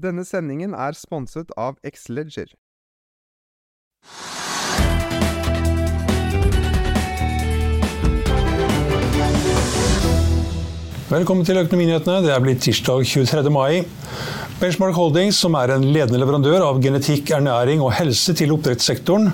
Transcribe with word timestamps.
Denne 0.00 0.22
sendingen 0.24 0.72
er 0.72 0.94
sponset 0.96 1.50
av 1.60 1.76
Xleger. 1.84 2.54
Velkommen 11.10 11.44
til 11.44 11.58
Økonominyhetene. 11.60 12.22
Det 12.24 12.32
er 12.32 12.40
blitt 12.40 12.62
tirsdag 12.64 13.04
23. 13.04 13.50
mai. 13.52 13.82
Benchmark 14.60 14.96
Holdings, 14.96 15.40
som 15.42 15.58
er 15.58 15.74
en 15.74 15.84
ledende 15.90 16.22
leverandør 16.22 16.64
av 16.64 16.80
genetikk, 16.84 17.34
ernæring 17.36 17.82
og 17.84 17.92
helse 17.98 18.32
til 18.38 18.54
oppdrettssektoren, 18.56 19.32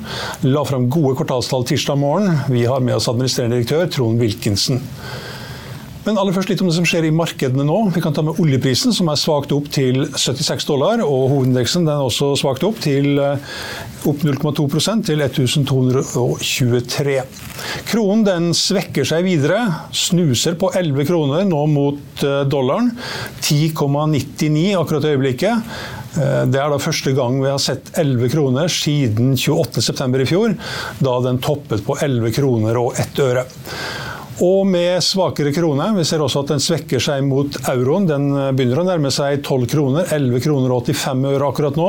la 0.48 0.66
fram 0.66 0.88
gode 0.90 1.14
kvartalstall 1.20 1.68
tirsdag 1.68 2.00
morgen. 2.00 2.32
Vi 2.50 2.64
har 2.66 2.82
med 2.82 2.96
oss 2.96 3.10
administrerende 3.12 3.60
direktør 3.60 3.90
Trond 3.92 4.22
Wilkinson. 4.24 4.82
Men 6.06 6.20
aller 6.22 6.34
først 6.36 6.52
litt 6.52 6.60
om 6.62 6.68
det 6.70 6.76
som 6.76 6.84
skjer 6.86 7.08
i 7.08 7.14
markedene 7.14 7.64
nå. 7.66 7.76
Vi 7.90 8.00
kan 8.04 8.14
ta 8.14 8.22
med 8.22 8.38
oljeprisen, 8.38 8.92
som 8.94 9.08
er 9.10 9.18
svakt 9.18 9.50
opp 9.56 9.66
til 9.74 10.04
76 10.14 10.68
dollar. 10.68 11.02
Og 11.02 11.32
hovedindeksen 11.32 11.82
den 11.82 11.96
er 11.96 12.06
også 12.06 12.28
svakt 12.38 12.62
opp 12.66 12.78
til 12.84 13.18
eh, 13.18 13.42
opp 14.06 14.22
0,2% 14.22 15.02
til 15.08 15.24
1223. 15.26 17.16
Kronen 17.90 18.22
den 18.28 18.48
svekker 18.54 19.08
seg 19.08 19.26
videre. 19.26 19.58
Snuser 19.90 20.54
på 20.60 20.70
11 20.78 21.10
kroner 21.10 21.42
nå 21.48 21.66
mot 21.74 22.22
eh, 22.22 22.46
dollaren. 22.46 22.94
10,99 23.42 24.66
akkurat 24.78 25.10
i 25.10 25.14
øyeblikket. 25.16 25.76
Eh, 26.22 26.42
det 26.46 26.62
er 26.62 26.70
da 26.70 26.78
første 26.86 27.18
gang 27.18 27.42
vi 27.42 27.50
har 27.50 27.58
sett 27.62 27.90
11 27.98 28.30
kroner 28.30 28.70
siden 28.70 29.34
28.9. 29.34 30.22
i 30.22 30.30
fjor, 30.30 30.54
da 31.02 31.18
den 31.26 31.42
toppet 31.42 31.82
på 31.82 31.98
11 31.98 32.30
kroner 32.38 32.78
og 32.86 32.94
1 32.94 33.26
øre. 33.26 33.48
Og 34.44 34.66
med 34.68 35.00
svakere 35.04 35.52
krone. 35.54 35.86
Vi 35.96 36.04
ser 36.04 36.20
også 36.20 36.42
at 36.44 36.50
den 36.52 36.60
svekker 36.60 37.00
seg 37.00 37.22
mot 37.24 37.56
euroen. 37.72 38.08
Den 38.08 38.26
begynner 38.56 38.82
å 38.82 38.86
nærme 38.88 39.12
seg 39.14 39.40
12 39.40 39.68
kroner. 39.72 40.10
11 40.12 40.42
kroner 40.44 40.74
og 40.74 40.90
85 40.90 41.24
øre 41.30 41.48
akkurat 41.48 41.78
nå. 41.80 41.88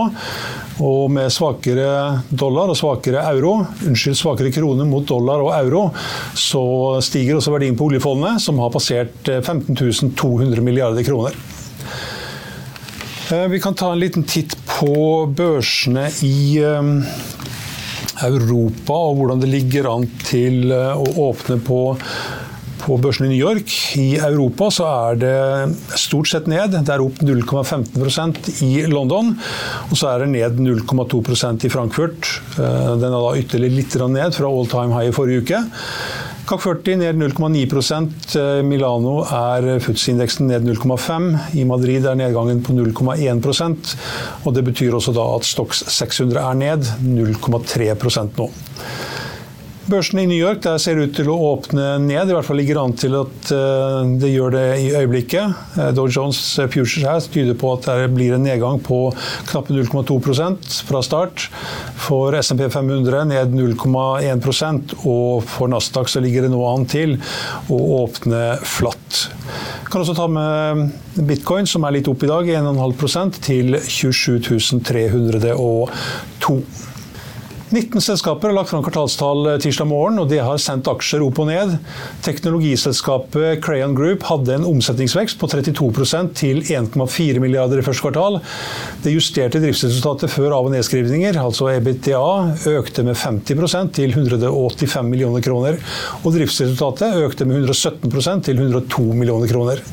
Og 0.87 1.11
med 1.11 1.33
svakere 1.33 1.89
dollar 2.29 2.71
og 2.71 2.77
svakere 2.77 3.25
euro, 3.33 3.57
unnskyld, 3.89 4.15
svakere 4.19 4.53
krone 4.53 4.85
mot 4.87 5.05
dollar 5.09 5.41
og 5.43 5.51
euro, 5.57 5.87
så 6.37 6.63
stiger 7.03 7.39
også 7.39 7.55
verdien 7.55 7.77
på 7.77 7.89
oljefondet, 7.89 8.39
som 8.43 8.61
har 8.61 8.71
passert 8.73 9.25
15 9.25 10.13
200 10.15 10.61
milliarder 10.63 11.03
kroner. 11.07 11.35
Eh, 13.33 13.47
vi 13.51 13.59
kan 13.59 13.75
ta 13.75 13.91
en 13.91 13.99
liten 13.99 14.23
titt 14.23 14.53
på 14.69 15.25
børsene 15.35 16.07
i 16.23 16.61
Europa 18.25 18.97
og 19.09 19.19
hvordan 19.19 19.41
det 19.43 19.51
ligger 19.51 19.89
an 19.91 20.07
til 20.25 20.71
eh, 20.73 20.93
å 20.97 21.29
åpne 21.29 21.59
på, 21.63 21.79
på 22.83 22.97
børsen 23.03 23.27
i 23.27 23.31
New 23.33 23.41
York. 23.41 23.73
I 23.99 24.07
Europa 24.17 24.69
så 24.73 24.87
er 24.89 25.19
det 25.21 25.97
stort 25.99 26.31
sett 26.31 26.49
ned. 26.51 26.75
Det 26.75 26.93
er 26.93 27.03
opp 27.03 27.21
0,15% 27.25 28.53
i 28.67 28.71
London. 28.91 29.33
Og 29.89 29.97
så 29.97 30.13
er 30.13 30.25
det 30.25 30.31
ned 30.35 30.61
0,2% 30.63 31.67
i 31.67 31.73
Frankfurt. 31.73 32.31
Eh, 32.57 32.93
den 33.01 33.11
er 33.11 33.17
da 33.17 33.35
ytterligere 33.41 33.81
litt 33.81 33.99
ned 34.17 34.37
fra 34.37 34.51
all 34.51 34.71
time 34.71 34.97
high 34.97 35.11
i 35.11 35.15
forrige 35.15 35.45
uke. 35.45 35.63
CAC 36.47 36.61
40 36.63 36.95
ned 36.95 37.17
0,9% 37.19 38.63
Milano 38.63 39.17
er 39.25 39.65
FUTS-indeksen 39.83 40.47
ned 40.47 40.63
0,5 40.63 41.57
I 41.59 41.65
Madrid 41.67 42.07
er 42.07 42.15
nedgangen 42.15 42.61
på 42.63 42.71
0,1% 42.77 43.91
og 44.45 44.55
Det 44.55 44.63
betyr 44.69 44.95
også 44.95 45.11
da 45.17 45.25
at 45.35 45.47
Stox 45.49 45.83
600 45.91 46.39
er 46.39 46.55
ned 46.61 46.87
0,3% 47.03 48.39
nå. 48.39 48.47
Børsene 49.87 50.25
i 50.25 50.27
New 50.27 50.35
York 50.35 50.59
der 50.65 50.81
ser 50.83 50.99
ut 50.99 51.13
til 51.15 51.29
å 51.31 51.37
åpne 51.53 51.93
ned, 52.03 52.27
i 52.27 52.35
hvert 52.35 52.43
fall 52.43 52.57
ligger 52.59 52.81
an 52.81 52.91
til 52.99 53.13
at 53.15 53.51
eh, 53.55 54.09
det 54.19 54.33
gjør 54.33 54.51
det 54.57 54.63
i 54.83 54.89
øyeblikket. 54.99 55.61
Eh, 55.79 55.91
Dow 55.95 56.09
Jones 56.11 56.41
Futures 56.59 56.97
her 57.07 57.21
tyder 57.31 57.55
på 57.55 57.71
at 57.71 57.87
det 57.87 58.09
blir 58.11 58.35
en 58.35 58.43
nedgang 58.43 58.81
på 58.83 58.97
knappe 59.47 59.71
0,2% 59.71 60.73
fra 60.89 61.03
start. 61.07 61.45
For 62.03 62.35
SMP 62.35 62.65
500 62.73 63.29
ned 63.31 63.55
0,1 63.55 64.97
og 65.07 65.47
for 65.47 65.71
Nasdaq 65.71 66.11
så 66.11 66.23
ligger 66.25 66.43
det 66.43 66.51
nå 66.51 66.59
an 66.67 66.83
til 66.91 67.15
å 67.71 67.79
åpne 68.01 68.43
flatt. 68.67 69.29
Kan 69.87 70.03
også 70.03 70.17
ta 70.17 70.27
med 70.27 71.23
bitcoin, 71.29 71.63
som 71.69 71.87
er 71.87 71.95
litt 71.95 72.11
opp 72.11 72.27
i 72.27 72.31
dag, 72.33 72.51
1,5 72.59 73.39
til 73.47 73.79
27 73.87 74.83
302. 74.91 76.59
19 77.69 78.01
selskaper 78.01 78.47
har 78.47 78.55
lagt 78.55 78.69
fram 78.69 78.83
kvartalstall 78.83 79.57
tirsdag 79.59 79.89
morgen, 79.89 80.21
og 80.21 80.29
de 80.31 80.37
har 80.39 80.59
sendt 80.61 80.87
aksjer 80.87 81.19
opp 81.25 81.41
og 81.43 81.49
ned. 81.49 81.73
Teknologiselskapet 82.23 83.59
Crayon 83.65 83.95
Group 83.97 84.23
hadde 84.29 84.53
en 84.55 84.67
omsetningsvekst 84.69 85.35
på 85.41 85.49
32% 85.51 86.31
til 86.39 86.61
1,4 86.63 87.41
milliarder 87.43 87.81
i 87.81 87.83
første 87.83 88.05
kvartal. 88.05 88.39
Det 89.03 89.11
justerte 89.11 89.59
driftsresultatet 89.59 90.31
før 90.31 90.55
av- 90.55 90.69
og 90.69 90.71
nedskrivninger, 90.77 91.35
altså 91.41 91.67
EBTA, 91.73 92.21
økte 92.71 93.03
med 93.03 93.19
50% 93.19 93.91
til 93.99 94.15
185 94.15 95.11
millioner 95.11 95.43
kroner. 95.43 95.81
Og 96.23 96.37
driftsresultatet 96.37 97.19
økte 97.19 97.49
med 97.51 97.67
117% 97.67 98.47
til 98.47 98.63
102 98.63 99.09
millioner 99.11 99.51
kroner. 99.51 99.83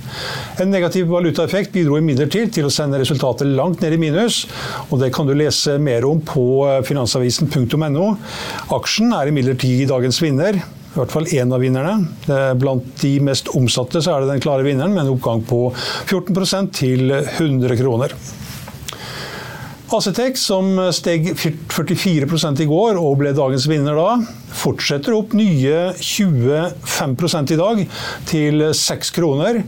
En 0.63 0.71
negativ 0.71 1.11
valutaeffekt 1.11 1.75
bidro 1.75 1.99
imidlertid 1.99 2.55
til 2.55 2.71
å 2.71 2.73
sende 2.73 3.03
resultatet 3.03 3.51
langt 3.51 3.83
ned 3.83 3.99
i 3.99 4.01
minus, 4.07 4.45
og 4.93 5.03
det 5.03 5.11
kan 5.17 5.27
du 5.27 5.35
lese 5.35 5.75
mer 5.83 6.07
om 6.07 6.23
på 6.23 6.47
finansavisen.no 6.87 7.64
Aksjen.no. 7.65 8.15
Aksjen 8.75 9.13
er 9.17 9.31
imidlertid 9.31 9.89
dagens 9.89 10.21
vinner. 10.23 10.59
I 10.59 10.99
hvert 11.01 11.11
fall 11.11 11.27
én 11.35 11.51
av 11.53 11.63
vinnerne. 11.63 11.97
Blant 12.61 12.87
de 13.01 13.17
mest 13.25 13.49
omsatte 13.57 14.03
så 14.05 14.15
er 14.15 14.23
det 14.23 14.35
den 14.35 14.45
klare 14.45 14.67
vinneren, 14.67 14.95
med 14.95 15.07
en 15.07 15.15
oppgang 15.17 15.43
på 15.49 15.67
14% 16.07 16.75
til 16.77 17.11
100 17.11 17.79
kroner. 17.81 18.15
Acetec, 19.95 20.39
som 20.41 20.79
steg 20.95 21.33
44 21.39 22.27
i 22.65 22.67
går 22.67 22.99
og 22.99 23.19
ble 23.21 23.35
dagens 23.37 23.67
vinner 23.71 23.99
da, 23.99 24.15
fortsetter 24.55 25.15
opp 25.15 25.35
nye 25.37 25.93
25 25.99 27.53
i 27.55 27.59
dag, 27.61 27.85
til 28.31 28.65
6 28.75 29.15
kroner. 29.15 29.63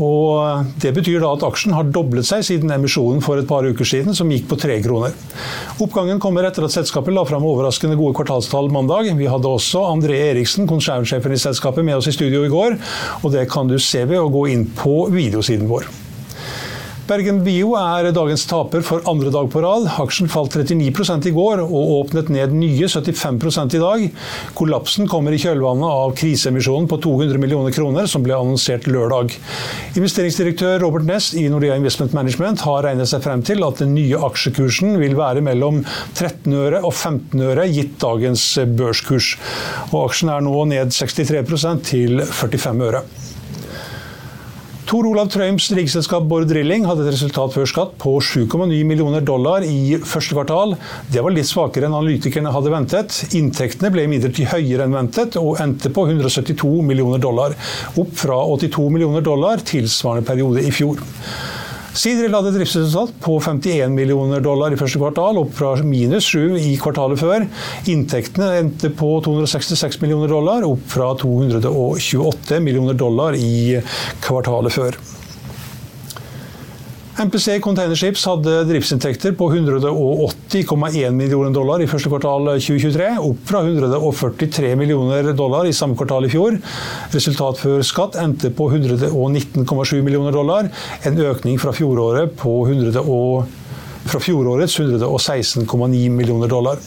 Og 0.00 0.68
Det 0.80 0.92
betyr 0.96 1.20
da 1.20 1.32
at 1.36 1.44
aksjen 1.46 1.74
har 1.76 1.90
doblet 1.92 2.26
seg 2.26 2.44
siden 2.46 2.72
emisjonen 2.72 3.22
for 3.24 3.40
et 3.40 3.48
par 3.48 3.66
uker 3.66 3.86
siden, 3.88 4.16
som 4.16 4.30
gikk 4.32 4.48
på 4.50 4.58
tre 4.60 4.78
kroner. 4.84 5.16
Oppgangen 5.82 6.20
kommer 6.22 6.48
etter 6.48 6.66
at 6.66 6.74
selskapet 6.74 7.14
la 7.14 7.24
fram 7.28 7.44
overraskende 7.48 7.98
gode 8.00 8.16
kvartalstall 8.18 8.70
mandag. 8.72 9.12
Vi 9.18 9.28
hadde 9.30 9.50
også 9.50 9.84
André 9.90 10.20
Eriksen, 10.30 10.68
konsernsjefen 10.70 11.34
i 11.34 11.40
selskapet, 11.40 11.84
med 11.84 12.00
oss 12.00 12.08
i 12.08 12.16
studio 12.16 12.46
i 12.46 12.52
går. 12.52 12.78
og 13.22 13.32
Det 13.32 13.48
kan 13.50 13.68
du 13.68 13.78
se 13.78 14.04
ved 14.04 14.20
å 14.20 14.32
gå 14.32 14.48
inn 14.52 14.66
på 14.76 15.06
videosiden 15.12 15.68
vår. 15.70 15.90
Bergen 17.02 17.40
Bio 17.42 17.72
er 17.74 18.06
dagens 18.14 18.44
taper 18.46 18.82
for 18.86 19.02
andre 19.10 19.30
dag 19.34 19.48
på 19.50 19.60
rad. 19.64 19.88
Aksjen 20.04 20.28
falt 20.30 20.54
39 20.54 21.26
i 21.26 21.32
går 21.34 21.62
og 21.64 21.88
åpnet 21.96 22.28
ned 22.30 22.52
nye 22.54 22.86
75 22.86 23.74
i 23.74 23.80
dag. 23.82 24.04
Kollapsen 24.54 25.10
kommer 25.10 25.34
i 25.34 25.40
kjølvannet 25.42 25.88
av 25.88 26.14
kriseemisjonen 26.20 26.86
på 26.90 27.00
200 27.02 27.42
millioner 27.42 27.74
kroner 27.74 28.06
som 28.06 28.22
ble 28.22 28.36
annonsert 28.38 28.86
lørdag. 28.86 29.34
Investeringsdirektør 29.98 30.78
Robert 30.84 31.08
Ness 31.08 31.32
i 31.34 31.48
Nordea 31.50 31.74
Investment 31.80 32.14
Management 32.14 32.62
har 32.68 32.86
regnet 32.86 33.10
seg 33.10 33.26
frem 33.26 33.42
til 33.50 33.66
at 33.66 33.82
den 33.82 33.96
nye 33.98 34.22
aksjekursen 34.30 34.94
vil 35.02 35.18
være 35.18 35.42
mellom 35.42 35.82
13 36.14 36.54
øre 36.54 36.84
og 36.86 36.94
15 36.94 37.46
øre 37.50 37.66
gitt 37.72 37.98
dagens 38.04 38.46
børskurs. 38.78 39.34
Og 39.90 40.04
aksjen 40.04 40.30
er 40.30 40.46
nå 40.46 40.54
ned 40.70 40.94
63% 40.94 41.86
til 41.90 42.22
45 42.30 42.90
øre. 42.92 43.02
Tor 44.92 45.06
Olav 45.08 45.30
Trøims 45.32 45.70
riggselskap 45.72 46.26
Bård 46.28 46.50
Drilling 46.50 46.82
hadde 46.84 47.06
et 47.06 47.14
resultat 47.14 47.54
før 47.54 47.68
skatt 47.70 47.94
på 48.02 48.10
7,9 48.20 48.66
millioner 48.84 49.24
dollar 49.24 49.64
i 49.64 49.96
første 50.04 50.36
kvartal. 50.36 50.74
Det 51.08 51.22
var 51.24 51.32
litt 51.32 51.48
svakere 51.48 51.88
enn 51.88 51.96
analytikerne 51.96 52.52
hadde 52.52 52.74
ventet. 52.74 53.16
Inntektene 53.38 53.88
ble 53.94 54.04
imidlertid 54.04 54.50
høyere 54.52 54.84
enn 54.84 54.98
ventet, 54.98 55.38
og 55.40 55.56
endte 55.64 55.88
på 55.96 56.04
172 56.10 56.74
millioner 56.84 57.24
dollar. 57.24 57.56
Opp 57.96 58.12
fra 58.20 58.36
82 58.52 58.84
millioner 58.92 59.24
dollar 59.24 59.64
tilsvarende 59.64 60.28
periode 60.28 60.60
i 60.60 60.76
fjor. 60.76 61.00
Sidril 61.92 62.32
hadde 62.32 62.54
driftsresultat 62.54 63.18
på 63.20 63.34
51 63.44 63.92
millioner 63.92 64.40
dollar 64.40 64.72
i 64.72 64.78
første 64.80 65.00
kvartal, 65.00 65.36
opp 65.42 65.52
fra 65.58 65.74
minus 65.84 66.30
7 66.32 66.56
i 66.56 66.72
kvartalet 66.80 67.20
før. 67.20 67.44
Inntektene 67.92 68.48
endte 68.62 68.88
på 68.96 69.10
266 69.26 70.00
millioner 70.00 70.32
dollar, 70.32 70.64
opp 70.64 70.86
fra 70.88 71.10
228 71.20 72.62
millioner 72.64 72.96
dollar 72.96 73.36
i 73.36 73.76
kvartalet 74.24 74.72
før. 74.72 74.96
MPC 77.22 77.60
Containerships 77.62 78.24
hadde 78.26 78.64
driftsinntekter 78.66 79.34
på 79.38 79.46
180,1 79.52 81.14
millioner 81.14 81.54
dollar 81.54 81.82
i 81.82 81.86
første 81.86 82.10
kvartal 82.10 82.48
2023, 82.56 83.10
opp 83.22 83.44
fra 83.46 83.60
143 83.62 84.72
millioner 84.80 85.30
dollar 85.38 85.68
i 85.70 85.74
samme 85.76 85.94
kvartal 85.98 86.26
i 86.26 86.32
fjor. 86.32 86.58
Resultat 87.14 87.62
før 87.62 87.86
skatt 87.86 88.18
endte 88.18 88.50
på 88.50 88.66
119,7 88.72 90.02
millioner 90.02 90.34
dollar, 90.34 90.72
en 91.06 91.24
økning 91.30 91.62
fra 91.62 91.74
fjoråret 91.76 92.34
på 92.42 92.58
100 92.66 93.06
fra 94.04 94.20
fjorårets 94.20 94.78
116,9 94.80 96.08
millioner 96.10 96.50
dollar. 96.50 96.78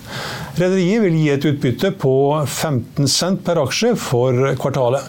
Rederiet 0.56 1.04
vil 1.04 1.18
gi 1.20 1.28
et 1.34 1.48
utbytte 1.50 1.92
på 2.00 2.14
15 2.44 3.10
cent 3.12 3.44
per 3.46 3.62
aksje 3.64 3.94
for 4.00 4.56
kvartalet. 4.62 5.04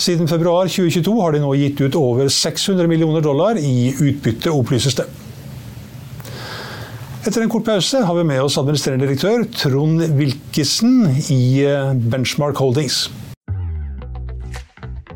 Siden 0.00 0.28
februar 0.30 0.70
2022 0.70 1.14
har 1.20 1.36
de 1.36 1.44
nå 1.44 1.52
gitt 1.58 1.82
ut 1.84 1.98
over 2.00 2.28
600 2.32 2.88
millioner 2.90 3.24
dollar 3.24 3.60
i 3.60 3.92
utbytte, 3.92 4.52
opplyses 4.52 4.98
det. 5.00 5.08
Etter 7.26 7.42
en 7.42 7.50
kort 7.50 7.66
pause 7.66 8.04
har 8.06 8.14
vi 8.14 8.22
med 8.28 8.38
oss 8.44 8.58
administrerende 8.60 9.08
direktør 9.08 9.42
Trond 9.50 10.04
Wilkesen 10.14 11.08
i 11.34 11.64
Benchmark 12.06 12.60
Holdings. 12.62 13.08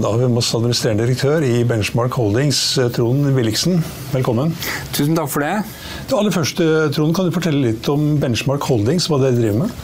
Da 0.00 0.08
har 0.08 0.16
vi 0.16 0.28
med 0.32 0.40
oss 0.40 0.54
administrerende 0.56 1.04
direktør 1.04 1.44
i 1.44 1.58
Benchmark 1.68 2.14
Holdings, 2.16 2.56
Trond 2.96 3.26
Williksen. 3.36 3.82
Velkommen. 4.14 4.54
Tusen 4.96 5.18
takk 5.18 5.28
for 5.28 5.44
det. 5.44 5.58
Det 6.08 6.16
aller 6.16 6.32
første, 6.32 6.68
Trond, 6.96 7.12
Kan 7.16 7.28
du 7.28 7.34
fortelle 7.34 7.60
litt 7.66 7.88
om 7.92 8.14
Benchmark 8.22 8.64
Holdings, 8.70 9.10
hva 9.10 9.18
dere 9.20 9.36
driver 9.36 9.66
med? 9.66 9.74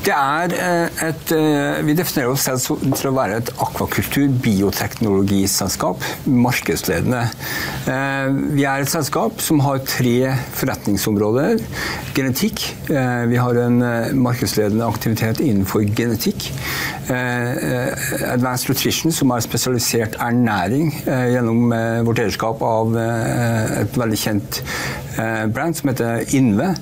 Det 0.00 0.12
er 0.16 0.52
eh, 0.56 1.08
et, 1.10 1.32
eh, 1.36 1.80
Vi 1.84 1.94
definerer 1.96 2.32
oss 2.32 2.46
selv 2.46 2.80
til 2.96 3.10
å 3.10 3.12
være 3.12 3.40
et 3.42 3.50
akvakultur 3.60 4.30
bioteknologiselskap. 4.40 6.06
Markedsledende. 6.24 7.26
Eh, 7.90 8.30
vi 8.56 8.64
er 8.64 8.80
et 8.80 8.92
selskap 8.92 9.42
som 9.44 9.60
har 9.66 9.82
tre 9.84 10.32
forretningsområder. 10.56 11.60
Genetikk. 12.16 12.64
Vi 12.90 13.38
har 13.38 13.58
en 13.62 13.76
markedsledende 14.18 14.86
aktivitet 14.88 15.38
innenfor 15.44 15.84
genetikk. 15.96 16.48
Advanced 17.10 18.70
Nutrition, 18.70 19.12
som 19.14 19.30
er 19.34 19.44
spesialisert 19.44 20.16
ernæring 20.20 20.90
gjennom 21.06 21.70
vårt 22.06 22.22
eierskap 22.24 22.62
av 22.66 22.98
et 22.98 23.96
veldig 23.98 24.18
kjent 24.20 24.60
brand 25.54 25.78
som 25.78 25.92
heter 25.92 26.34
Inve. 26.36 26.72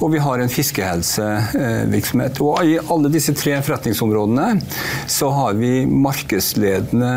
Og 0.00 0.12
vi 0.14 0.22
har 0.22 0.42
en 0.42 0.52
fiskehelsevirksomhet. 0.52 2.40
Og 2.44 2.63
i 2.64 2.78
alle 2.80 3.10
disse 3.12 3.34
tre 3.36 3.56
forretningsområdene 3.64 4.60
så 5.10 5.30
har 5.34 5.56
vi 5.58 5.84
markedsledende 5.86 7.12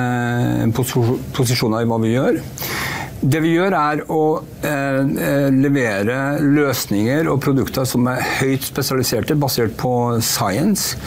posisjoner 0.76 1.84
i 1.84 1.90
hva 1.90 2.00
vi 2.04 2.14
gjør. 2.16 2.42
Det 3.18 3.40
vi 3.42 3.56
gjør, 3.56 3.74
er 3.74 4.02
å 4.14 4.22
eh, 4.62 5.48
levere 5.50 6.18
løsninger 6.44 7.26
og 7.32 7.40
produkter 7.42 7.88
som 7.90 8.06
er 8.12 8.22
høyt 8.38 8.68
spesialiserte, 8.68 9.34
basert 9.42 9.74
på 9.80 9.92
science. 10.22 11.00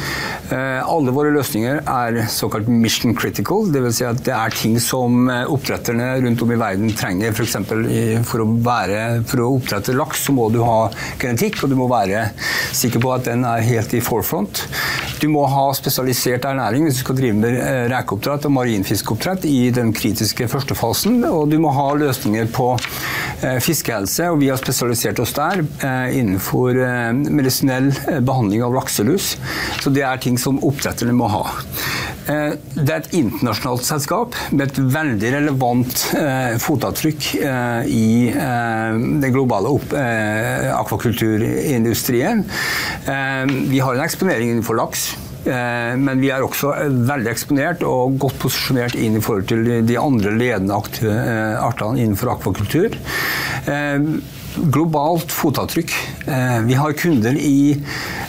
Eh, 0.51 0.81
alle 0.83 1.15
våre 1.15 1.31
løsninger 1.37 1.85
er 1.85 2.19
såkalt 2.35 2.67
mission 2.67 3.15
critical, 3.15 3.69
dvs. 3.71 4.01
Si 4.01 4.09
at 4.09 4.25
det 4.27 4.35
er 4.35 4.57
ting 4.59 4.75
som 4.83 5.31
eh, 5.31 5.45
oppdretterne 5.55 6.17
rundt 6.25 6.43
om 6.43 6.51
i 6.51 6.59
verden 6.59 6.91
trenger. 6.99 7.31
F.eks. 7.31 7.57
For, 8.27 8.43
å 8.43 8.49
for 9.31 9.45
å 9.45 9.53
oppdrette 9.61 9.95
laks 9.95 10.27
så 10.27 10.35
må 10.35 10.51
du 10.51 10.65
ha 10.67 10.89
genetikk, 11.23 11.63
og 11.63 11.71
du 11.71 11.79
må 11.79 11.87
være 11.91 12.33
sikker 12.75 13.07
på 13.07 13.15
at 13.15 13.31
den 13.31 13.47
er 13.47 13.63
helt 13.71 13.95
i 13.95 14.03
forefront. 14.03 14.67
Du 15.21 15.27
må 15.29 15.43
ha 15.53 15.67
spesialisert 15.77 16.47
ernæring 16.49 16.87
hvis 16.87 16.97
du 16.97 17.03
skal 17.03 17.19
drive 17.19 17.37
med 17.37 17.59
eh, 17.61 17.83
rekeoppdrett 17.93 18.47
og 18.49 18.55
marinfiskeoppdrett 18.57 19.45
i 19.51 19.69
den 19.75 19.93
kritiske 19.97 20.49
første 20.49 20.77
fasen. 20.79 21.19
og 21.29 21.51
du 21.53 21.59
må 21.61 21.73
ha 21.77 21.91
løsninger 22.01 22.49
på 22.55 22.71
eh, 23.45 23.59
fiskehelse, 23.61 24.31
og 24.33 24.41
vi 24.41 24.49
har 24.49 24.61
spesialisert 24.61 25.21
oss 25.21 25.35
der 25.37 25.61
eh, 25.61 26.17
innenfor 26.17 26.81
medisinell 27.21 27.91
behandling 28.25 28.65
av 28.65 28.79
lakselus. 28.79 29.35
Så 29.85 29.93
det 29.93 30.07
er 30.09 30.23
ting 30.25 30.41
som 30.41 30.63
oppdretterne 30.65 31.13
må 31.17 31.29
ha. 31.29 31.45
Det 32.31 32.91
er 32.93 33.01
et 33.01 33.15
internasjonalt 33.17 33.87
selskap 33.87 34.37
med 34.55 34.69
et 34.69 34.79
veldig 34.95 35.31
relevant 35.35 36.03
fotavtrykk 36.63 37.31
i 37.91 38.11
den 38.31 39.35
globale 39.35 39.73
akvakulturindustrien. 40.77 42.45
Vi 43.73 43.83
har 43.83 43.97
en 43.97 44.05
eksponering 44.05 44.55
innenfor 44.55 44.79
laks. 44.79 45.11
Men 45.41 46.21
vi 46.21 46.29
er 46.29 46.45
også 46.45 46.75
veldig 47.09 47.31
eksponert 47.33 47.85
og 47.89 48.19
godt 48.21 48.37
posisjonert 48.43 48.99
inn 49.01 49.17
i 49.17 49.23
forhold 49.25 49.47
til 49.49 49.65
de 49.89 49.97
andre 49.99 50.35
ledende 50.37 50.77
artene 50.77 51.97
innenfor 51.97 52.35
akvakultur 52.37 52.93
globalt 54.57 55.33
fotavtrykk. 55.33 55.93
Eh, 56.27 56.61
vi 56.67 56.75
har 56.75 56.93
kunder 56.93 57.37
i 57.37 57.71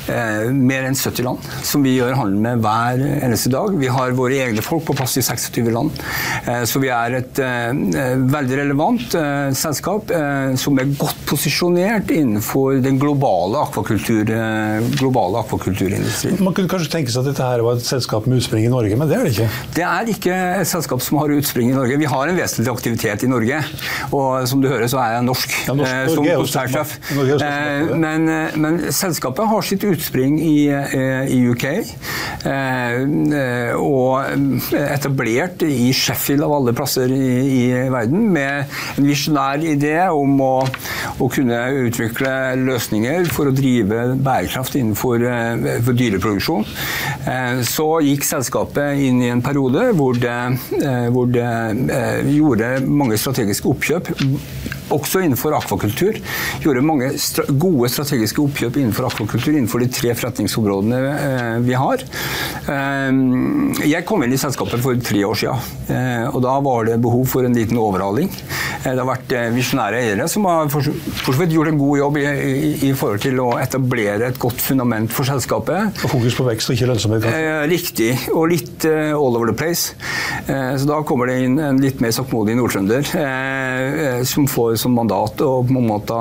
eh, 0.08 0.50
mer 0.54 0.88
enn 0.88 0.98
70 0.98 1.26
land 1.26 1.50
som 1.66 1.84
vi 1.86 1.96
gjør 1.98 2.16
handel 2.20 2.42
med 2.44 2.64
hver 2.64 3.02
eneste 3.22 3.52
dag. 3.54 3.74
Vi 3.80 3.90
har 3.92 4.14
våre 4.18 4.40
egne 4.46 4.64
folk 4.66 4.86
på 4.88 4.96
plass 4.98 5.18
i 5.20 5.24
26 5.26 5.72
land. 5.74 6.02
Eh, 6.46 6.64
så 6.70 6.82
vi 6.84 6.92
er 6.94 7.18
et 7.22 7.42
veldig 7.42 8.58
relevant 8.58 9.14
selskap 9.58 10.12
som 10.60 10.80
er 10.80 10.92
godt 11.00 11.20
posisjonert 11.30 12.12
innenfor 12.14 12.80
den 12.84 12.98
globale, 13.02 13.62
akvakultur, 13.66 14.30
globale 15.00 15.42
akvakulturindustrien. 15.42 16.40
Man 16.44 16.56
kunne 16.58 16.72
kanskje 16.72 16.92
tenke 16.94 17.14
seg 17.14 17.24
at 17.24 17.32
dette 17.32 17.48
her 17.48 17.64
var 17.66 17.80
et 17.80 17.88
selskap 17.88 18.28
med 18.30 18.42
utspring 18.42 18.66
i 18.68 18.72
Norge, 18.72 18.98
men 19.00 19.10
det 19.10 19.18
er 19.18 19.26
det 19.26 19.34
ikke? 19.36 19.50
Det 19.78 19.86
er 19.88 20.12
ikke 20.14 20.38
et 20.62 20.70
selskap 20.70 21.04
som 21.06 21.22
har 21.22 21.34
utspring 21.36 21.72
i 21.72 21.78
Norge. 21.78 22.00
Vi 22.02 22.10
har 22.12 22.32
en 22.32 22.38
vesentlig 22.38 22.74
aktivitet 22.74 23.26
i 23.26 23.32
Norge. 23.32 23.62
Og 24.12 24.48
som 24.50 24.62
du 24.64 24.70
hører, 24.70 24.88
så 24.92 25.02
er 25.02 25.18
jeg 25.18 25.28
norsk. 25.28 25.58
Ja, 25.68 25.78
norsk 25.78 26.11
som 26.16 26.26
konsernsjef. 26.26 26.94
Eh, 27.12 27.96
men, 27.98 28.30
eh, 28.30 28.56
men, 28.56 28.80
selskapet 28.94 29.48
har 29.48 29.62
sitt 29.66 29.84
utspring 29.88 30.40
i, 30.42 30.68
eh, 30.70 31.26
i 31.32 31.40
UK. 31.52 31.66
Og 33.82 34.24
etablert 34.74 35.64
i 35.66 35.92
Sheffield 35.94 36.44
av 36.46 36.54
alle 36.56 36.74
plasser 36.74 37.12
i, 37.12 37.32
i 37.62 37.90
verden, 37.92 38.28
med 38.34 38.72
en 38.98 39.08
visjonær 39.08 39.64
idé 39.66 39.96
om 40.10 40.40
å, 40.42 40.56
å, 41.20 41.30
kunne 41.32 41.60
utvikle 41.86 42.32
løsninger 42.62 43.30
for 43.32 43.50
å 43.50 43.56
drive 43.56 44.16
bærekraft 44.22 44.76
innenfor 44.80 45.24
dyreproduksjon. 45.92 46.66
Så 47.68 47.88
gikk 48.06 48.26
selskapet 48.28 49.00
inn 49.06 49.22
i 49.24 49.32
en 49.32 49.44
periode 49.46 49.92
hvor 49.98 50.18
det, 50.20 50.40
hvor 51.14 51.30
det 51.32 51.52
gjorde 52.32 52.74
mange 52.88 53.20
strategiske 53.22 53.70
oppkjøp 53.72 54.12
også 54.96 55.24
innenfor 55.26 55.56
akvakultur. 55.58 56.20
Gjorde 56.64 56.86
mange 56.86 57.12
stra 57.22 57.46
gode 57.52 57.90
strategiske 57.92 58.44
oppkjøp 58.44 58.80
innenfor 58.82 59.10
akvakultur 59.10 59.54
innenfor 59.54 59.84
de 59.84 59.90
tre 59.92 60.14
forretningsområdene 60.18 61.02
eh, 61.12 61.58
vi 61.66 61.78
har. 61.78 62.06
Eh, 62.72 63.22
jeg 63.92 64.08
kom 64.08 64.26
inn 64.26 64.36
i 64.36 64.42
selskapet 64.42 64.84
for 64.84 65.06
tre 65.12 65.24
år 65.28 65.42
siden, 65.44 65.72
eh, 65.92 66.28
og 66.32 66.42
da 66.46 66.58
var 66.64 66.90
det 66.90 67.02
behov 67.04 67.26
for 67.32 67.48
en 67.48 67.58
liten 67.58 67.80
overhaling. 67.82 68.32
Eh, 68.82 68.92
det 68.92 68.98
har 69.02 69.08
vært 69.10 69.34
eh, 69.36 69.50
visjonære 69.54 70.02
eiere 70.02 70.28
som 70.32 70.48
har 70.50 70.70
for 70.72 70.86
så 70.86 71.38
vidt 71.38 71.54
gjort 71.56 71.72
en 71.72 71.80
god 71.80 72.00
jobb 72.00 72.18
i, 72.22 72.26
i, 72.26 72.72
i, 72.90 72.92
forhold 72.98 73.22
til 73.24 73.42
å 73.44 73.50
etablere 73.62 74.32
et 74.32 74.40
godt 74.42 74.62
fundament 74.64 75.12
for 75.14 75.28
selskapet. 75.28 76.02
Og 76.06 76.16
fokus 76.16 76.38
på 76.38 76.48
vekst 76.48 76.72
og 76.72 76.78
ikke 76.78 76.90
lønnsomhet? 76.92 77.28
Eh, 77.30 77.62
riktig, 77.72 78.12
og 78.34 78.50
litt 78.52 78.88
all 78.90 79.38
over 79.38 79.52
the 79.52 79.56
place. 79.58 79.94
så 80.48 80.88
da 80.88 80.98
kommer 81.08 81.30
det 81.30 81.38
inn 81.46 81.60
en 81.62 81.80
litt 81.82 82.02
mer 82.02 82.14
sakkmodig 82.16 82.56
nordtrønder 82.58 83.06
som 84.28 84.48
får 84.50 84.78
som 84.82 84.96
mandat 84.98 85.42
å 85.46 85.52
på 85.68 85.78
en 85.78 85.88
måte 85.88 86.18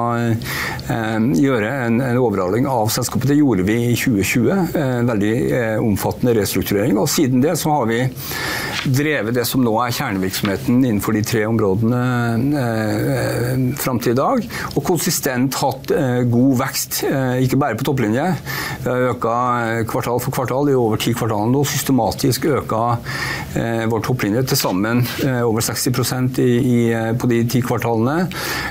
eh, 0.93 1.19
gjøre 1.40 1.73
en, 1.87 2.00
en 2.05 2.21
overhaling 2.21 2.69
av 2.71 2.93
selskapet. 2.93 3.31
Det 3.33 3.40
gjorde 3.40 3.67
vi 3.69 3.79
i 3.90 3.97
2020. 3.97 4.76
En 4.81 5.11
veldig 5.11 5.35
eh, 5.57 5.76
omfattende 5.83 6.37
restrukturering. 6.38 6.99
Og 7.00 7.09
siden 7.11 7.43
det 7.45 7.57
så 7.61 7.73
har 7.79 7.90
vi 7.90 8.02
drevet 8.85 9.35
det 9.37 9.45
som 9.49 9.63
nå 9.65 9.73
er 9.83 9.95
kjernevirksomheten 9.95 10.81
innenfor 10.81 11.17
de 11.17 11.23
tre 11.27 11.43
områdene 11.49 12.01
eh, 12.61 13.65
fram 13.81 14.01
til 14.01 14.15
i 14.15 14.19
dag. 14.19 14.47
Og 14.75 14.85
konsistent 14.87 15.59
hatt 15.61 15.93
eh, 15.95 16.23
god 16.31 16.55
vekst, 16.63 17.03
eh, 17.09 17.43
ikke 17.45 17.59
bare 17.61 17.79
på 17.79 17.87
topplinje. 17.89 18.27
Vi 18.85 18.89
har 18.89 19.07
øka 19.11 19.35
eh, 19.67 19.83
kvartal 19.91 20.23
for 20.25 20.35
kvartal 20.35 20.73
i 20.73 20.79
over 20.79 21.01
ti 21.01 21.13
kvartaler 21.17 21.53
nå. 21.53 21.65
Systematisk 21.69 22.49
øka 22.51 22.83
eh, 23.59 23.85
vår 23.91 24.05
topplinje 24.07 24.47
til 24.51 24.61
sammen 24.61 25.05
over 25.45 25.63
60 25.65 26.41
i, 26.41 26.49
i, 26.59 26.79
på 27.21 27.29
de 27.31 27.43
ti 27.51 27.61
kvartalene. 27.65 28.31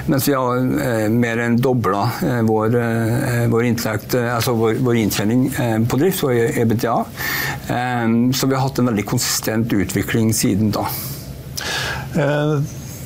Mens 0.10 0.28
vi 0.30 0.36
har 0.36 0.58
eh, 0.58 1.06
mer 1.14 1.44
enn 1.46 1.60
dobla 1.62 2.06
eh, 2.26 2.42
vår, 2.48 2.80
eh, 2.82 3.46
vår, 3.52 3.68
inntekt, 3.70 4.18
altså 4.18 4.56
vår, 4.58 4.82
vår 4.86 5.02
inntjening 5.04 5.48
på 5.90 6.00
drift, 6.02 6.26
og 6.26 6.34
EBTA. 6.34 6.96
Så 8.36 8.48
vi 8.50 8.56
har 8.56 8.64
hatt 8.64 8.80
en 8.82 8.90
veldig 8.90 9.06
konsistent 9.08 9.72
utvikling 9.74 9.99
siden 10.36 10.72
da. 10.76 10.86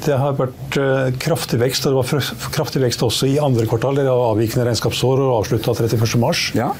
Det 0.03 0.17
har 0.19 0.35
vært 0.35 0.77
kraftig 1.23 1.59
vekst, 1.61 1.85
og 1.87 1.93
det 1.93 1.99
var 2.01 2.51
kraftig 2.55 2.81
vekst 2.83 3.03
også 3.05 3.27
i 3.31 3.37
andre 3.39 3.65
kvartal. 3.69 3.95
Dere 3.95 4.11
har 4.11 4.33
avvikende 4.33 4.65
regnskapsår 4.67 5.21
og 5.23 5.35
avslutta 5.37 5.75
31.3. 5.79 6.57
Ja. 6.59 6.73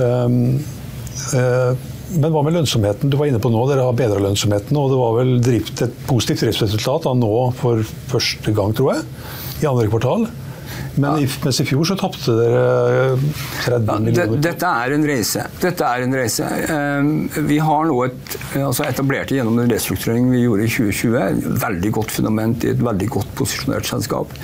Um, 0.00 0.60
uh, 1.36 1.76
men 2.10 2.32
hva 2.34 2.42
med 2.42 2.56
lønnsomheten? 2.56 3.10
Du 3.12 3.18
var 3.20 3.28
inne 3.30 3.40
på 3.42 3.52
nå, 3.52 3.60
Dere 3.70 3.84
har 3.86 3.98
bedra 3.98 4.22
lønnsomheten. 4.24 4.76
og 4.76 4.90
Det 4.90 4.98
var 4.98 5.18
vel 5.20 5.34
drift, 5.44 5.82
et 5.84 6.00
positivt 6.08 6.42
driftsresultat 6.46 7.06
da, 7.06 7.14
nå 7.14 7.34
for 7.60 7.84
første 8.10 8.54
gang, 8.56 8.74
tror 8.74 8.96
jeg 8.96 9.04
i 9.60 9.68
andre 9.68 9.90
kvartal. 9.92 10.26
Men 10.96 11.22
i, 11.22 11.28
mens 11.44 11.60
i 11.62 11.66
fjor 11.68 11.86
så 11.86 11.96
tapte 12.00 12.34
dere 12.38 12.62
30 13.64 13.86
ja, 13.86 13.98
millioner. 14.02 14.42
dette 14.42 14.70
er 14.82 14.94
en 14.96 15.06
reise. 15.06 15.44
Dette 15.62 15.86
er 15.86 16.06
en 16.06 16.16
reise. 16.16 16.48
Ehm, 16.74 17.12
vi 17.46 17.60
har 17.62 17.86
nå 17.88 17.98
et, 18.06 18.36
altså 18.58 18.86
etablerte 18.88 19.36
gjennom 19.38 19.60
den 19.60 19.70
restruktureringen 19.72 20.34
vi 20.34 20.44
gjorde 20.44 20.66
i 20.66 20.72
2020, 20.74 21.56
veldig 21.66 21.94
godt 22.00 22.16
fundament 22.18 22.66
i 22.66 22.72
et 22.74 22.82
veldig 22.84 23.10
godt 23.18 23.34
posisjonert 23.38 23.88
selskap. 23.90 24.34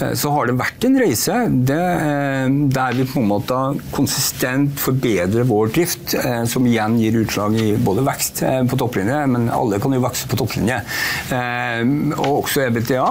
Eh, 0.00 0.14
så 0.18 0.32
har 0.34 0.48
det 0.48 0.56
vært 0.58 0.86
en 0.88 0.98
reise 1.00 1.38
det, 1.68 1.80
ehm, 2.06 2.58
der 2.72 2.96
vi 2.98 3.06
på 3.08 3.22
en 3.22 3.30
måte 3.30 3.60
konsistent 3.94 4.78
forbedrer 4.80 5.46
vår 5.48 5.72
drift, 5.76 6.14
eh, 6.18 6.44
som 6.44 6.66
igjen 6.66 6.98
gir 7.00 7.20
utslag 7.22 7.56
i 7.60 7.68
både 7.76 8.04
vekst 8.06 8.42
eh, 8.46 8.62
på 8.68 8.78
topplinje, 8.80 9.22
men 9.32 9.48
alle 9.52 9.80
kan 9.82 9.94
jo 9.94 10.02
vokse 10.04 10.28
på 10.30 10.38
topplinje, 10.38 10.78
og 12.16 12.32
også 12.42 12.66
EBTA. 12.66 13.04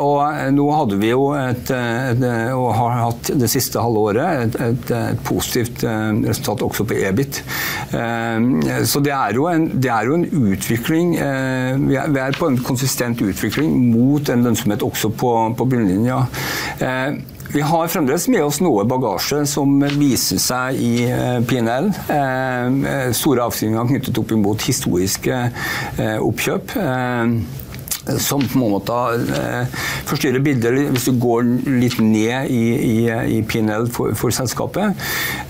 Og 0.00 0.52
nå 0.54 0.64
hadde 0.74 0.98
vi 1.00 1.10
jo 1.12 1.26
et 1.36 1.70
et, 1.74 2.24
og 2.54 2.68
har 2.76 2.96
hatt 3.00 3.30
det 3.40 3.48
siste 3.52 3.82
halve 3.82 4.02
året 4.10 4.44
et, 4.44 4.58
et, 4.68 4.92
et, 4.94 5.22
positivt 5.24 5.84
eh, 5.86 6.10
resultat 6.28 6.64
også 6.66 6.86
på 6.88 6.98
EBIT. 7.08 7.40
Eh, 7.96 8.84
så 8.88 9.02
det 9.04 9.14
er 9.14 9.38
jo 9.38 9.46
en, 9.50 9.68
er 9.84 10.08
jo 10.08 10.18
en 10.18 10.26
utvikling 10.54 11.14
eh, 11.20 11.76
Vi 11.78 12.20
er 12.20 12.38
på 12.38 12.48
en 12.50 12.58
konsistent 12.64 13.20
utvikling 13.24 13.72
mot 13.92 14.28
en 14.30 14.44
lønnsomhet 14.46 14.84
også 14.84 15.10
på, 15.14 15.32
på 15.58 15.68
bunnlinja. 15.74 16.24
Vi 17.54 17.60
har 17.62 17.90
fremdeles 17.92 18.24
med 18.32 18.42
oss 18.42 18.56
noe 18.64 18.82
bagasje 18.88 19.44
som 19.46 19.76
viser 19.94 20.40
seg 20.42 20.80
i 20.82 20.94
PNL. 21.46 21.90
Store 23.14 23.44
avskrivninger 23.44 23.92
knyttet 23.92 24.18
opp 24.18 24.32
imot 24.34 24.64
historiske 24.66 25.42
oppkjøp 26.24 26.74
som 28.18 28.42
på 28.42 28.58
en 28.58 28.74
måte 28.74 28.96
eh, 29.38 29.76
forstyrrer 30.08 30.42
bildet 30.44 30.90
hvis 30.92 31.08
du 31.08 31.18
går 31.20 31.46
litt 31.80 31.98
ned 32.02 32.50
i, 32.52 32.62
i, 32.74 32.96
i 33.36 33.40
PNL 33.48 33.88
for, 33.92 34.14
for, 34.18 34.34
selskapet. 34.34 34.98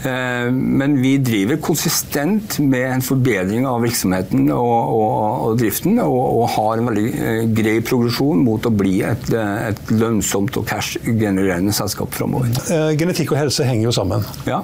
Eh, 0.06 0.50
men 0.52 0.98
vi 1.02 1.16
driver 1.24 1.60
konsistent 1.64 2.58
med 2.62 2.86
en 2.90 3.04
forbedring 3.04 3.66
av 3.68 3.82
virksomheten 3.84 4.48
og, 4.54 4.94
og, 4.94 5.16
og 5.48 5.58
driften, 5.62 5.98
og, 6.04 6.20
og, 6.20 6.46
har 6.54 6.78
en 6.78 6.90
veldig 6.92 7.08
eh, 7.14 7.42
grei 7.56 7.78
progresjon 7.84 8.44
mot 8.44 8.68
å 8.68 8.74
bli 8.74 9.00
et, 9.06 9.30
et 9.34 9.94
lønnsomt 9.94 10.60
og 10.60 10.68
cash-genererende 10.70 11.74
selskap 11.74 12.14
framover. 12.14 12.52
Genetikk 12.98 13.34
og 13.34 13.44
helse 13.44 13.66
henger 13.66 13.88
jo 13.88 13.98
sammen. 14.02 14.26
Ja. 14.48 14.62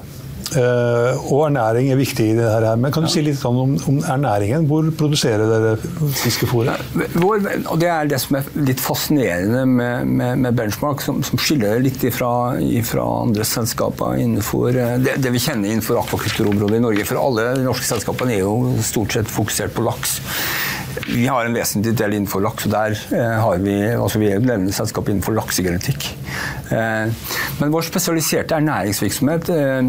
Uh, 0.50 1.14
og 1.30 1.44
ernæring 1.46 1.90
er 1.92 1.98
viktig 2.00 2.24
i 2.32 2.36
det 2.38 2.46
her. 2.46 2.66
Men 2.80 2.92
kan 2.92 3.04
du 3.04 3.08
ja. 3.08 3.12
si 3.14 3.22
litt 3.24 3.42
om, 3.46 3.76
om, 3.76 4.00
ernæringen? 4.02 4.66
Hvor 4.70 4.88
produserer 4.98 5.46
dere 5.46 5.76
fiskefôret? 6.18 6.82
Det 7.80 7.90
er 7.90 8.10
det 8.10 8.18
som 8.22 8.40
er 8.40 8.48
litt 8.58 8.82
fascinerende 8.82 9.62
med, 9.70 10.10
med, 10.10 10.42
med 10.46 10.58
Benchmark, 10.58 11.04
som, 11.04 11.22
som, 11.26 11.40
skiller 11.40 11.80
litt 11.82 12.02
ifra 12.06 13.06
andre 13.22 13.46
selskaper 13.46 14.18
innenfor 14.20 14.74
eh, 14.74 14.96
det, 15.00 15.16
det, 15.22 15.32
vi 15.32 15.42
kjenner 15.42 15.70
innenfor 15.70 16.02
akvakulturområdet 16.02 16.80
i 16.80 16.84
Norge. 16.84 17.06
For 17.08 17.20
alle 17.22 17.46
de 17.56 17.64
norske 17.66 17.86
selskapene 17.86 18.36
er 18.36 18.44
jo 18.44 18.74
stort 18.84 19.14
sett 19.16 19.30
fokusert 19.30 19.74
på 19.76 19.86
laks. 19.86 20.18
Vi 21.06 21.26
har 21.26 21.44
en 21.44 21.54
vesentlig 21.54 21.94
del 21.98 22.14
innenfor 22.16 22.42
laks, 22.44 22.66
og 22.66 22.72
der 22.72 22.90
eh, 23.14 23.38
har 23.42 23.56
vi, 23.62 23.74
altså 23.94 24.18
vi 24.22 24.28
er 24.30 24.36
et 24.40 24.46
ledende 24.46 24.72
selskap 24.74 25.08
innenfor 25.10 25.34
laksegenetikk. 25.36 26.00
Eh, 26.74 27.06
men 27.60 27.72
vår 27.74 27.82
spesialiserte 27.86 28.54
ernæringsvirksomhet, 28.58 29.44
eh, 29.54 29.84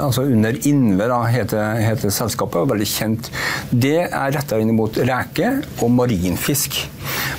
altså 0.00 0.22
under 0.24 0.52
Inve 0.68 1.04
da, 1.10 1.20
heter, 1.28 1.62
heter 1.84 2.10
selskapet, 2.14 2.60
og 2.62 2.70
veldig 2.72 2.88
kjent, 2.88 3.30
det 3.70 4.00
er 4.06 4.34
retta 4.36 4.58
inn 4.60 4.76
mot 4.76 4.96
reke 4.96 5.62
og 5.82 5.90
marinfisk. 5.96 6.72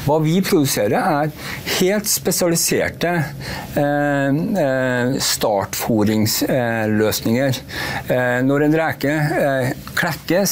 Hva 0.05 0.19
vi 0.23 0.41
produserer, 0.41 0.99
er 0.99 1.29
helt 1.77 2.07
spesialiserte 2.09 3.23
startforingsløsninger. 5.29 7.53
Når 8.47 8.59
en 8.65 8.77
reke 8.79 9.13
klekkes 9.99 10.51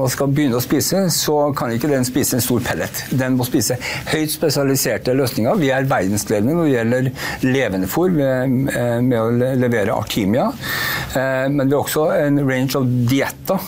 og 0.00 0.10
skal 0.10 0.32
begynne 0.34 0.56
å 0.58 0.64
spise, 0.64 0.98
så 1.14 1.36
kan 1.56 1.72
ikke 1.74 1.90
den 1.90 2.06
spise 2.06 2.38
en 2.38 2.44
stor 2.44 2.62
pellet. 2.66 3.02
Den 3.10 3.36
må 3.38 3.46
spise 3.48 3.78
høyt 4.10 4.32
spesialiserte 4.34 5.14
løsninger. 5.16 5.58
Vi 5.60 5.72
er 5.74 5.88
verdensledende 5.90 6.56
når 6.56 6.68
det 6.68 6.74
gjelder 6.74 7.10
levende 7.46 7.90
fôr 7.90 8.12
med 8.12 9.16
å 9.20 9.28
levere 9.58 9.96
Artimia. 9.96 10.50
Men 11.16 11.66
vi 11.66 11.74
har 11.74 11.82
også 11.82 12.06
en 12.12 12.40
range 12.44 12.76
of 12.78 12.86
dietter 13.10 13.62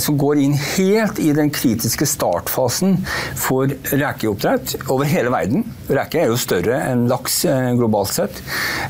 som 0.00 0.16
går 0.20 0.40
inn 0.42 0.54
helt 0.76 1.18
i 1.20 1.30
den 1.36 1.50
kritiske 1.52 2.06
startfasen 2.08 2.96
for 3.38 3.70
rekeoppdrett 3.92 4.74
over 4.88 5.08
hele 5.08 5.32
verden. 5.32 5.64
Reke 5.88 6.22
er 6.22 6.32
jo 6.32 6.38
større 6.40 6.80
enn 6.90 7.06
laks 7.10 7.40
globalt 7.78 8.12
sett, 8.12 8.40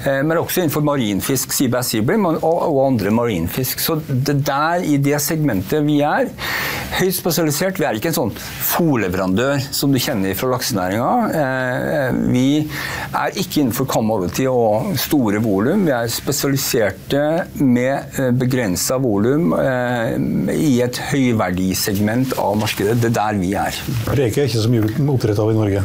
men 0.07 0.39
også 0.39 0.65
innenfor 0.65 0.87
marinfisk, 0.87 1.55
seabass 1.55 1.95
og 1.99 2.81
andre 2.85 3.13
marinfisk. 3.15 3.83
Så 3.83 3.99
det 4.09 4.41
der 4.47 4.85
i 4.87 4.99
det 5.03 5.19
segmentet 5.23 5.87
vi 5.87 6.01
er, 6.07 6.31
høyt 6.99 7.17
spesialisert. 7.17 7.79
Vi 7.79 7.87
er 7.87 7.99
ikke 7.99 8.11
en 8.13 8.17
sånn 8.17 8.33
fòrleverandør 8.73 9.63
som 9.75 9.93
du 9.93 10.01
kjenner 10.03 10.37
fra 10.39 10.51
laksenæringa. 10.53 11.11
Eh, 11.41 12.21
vi 12.33 12.49
er 13.09 13.39
ikke 13.41 13.63
innenfor 13.63 13.89
commodity 13.91 14.49
og 14.51 14.95
store 15.01 15.43
volum. 15.45 15.87
Vi 15.89 15.95
er 15.95 16.11
spesialiserte 16.13 17.25
med 17.61 17.88
eh, 17.95 18.31
begrensa 18.37 18.99
volum 19.03 19.53
eh, 19.57 20.15
i 20.55 20.79
et 20.85 21.01
høyverdisegment 21.11 22.37
av 22.41 22.59
markedet. 22.61 22.99
Det 23.03 23.11
er 23.11 23.17
der 23.19 23.41
vi 23.41 23.53
er. 23.59 23.81
Reker 24.19 24.45
er 24.45 24.51
ikke 24.51 24.65
så 24.65 24.73
mye 24.73 24.93
oppdrett 25.15 25.43
av 25.43 25.53
i 25.53 25.59
Norge? 25.59 25.85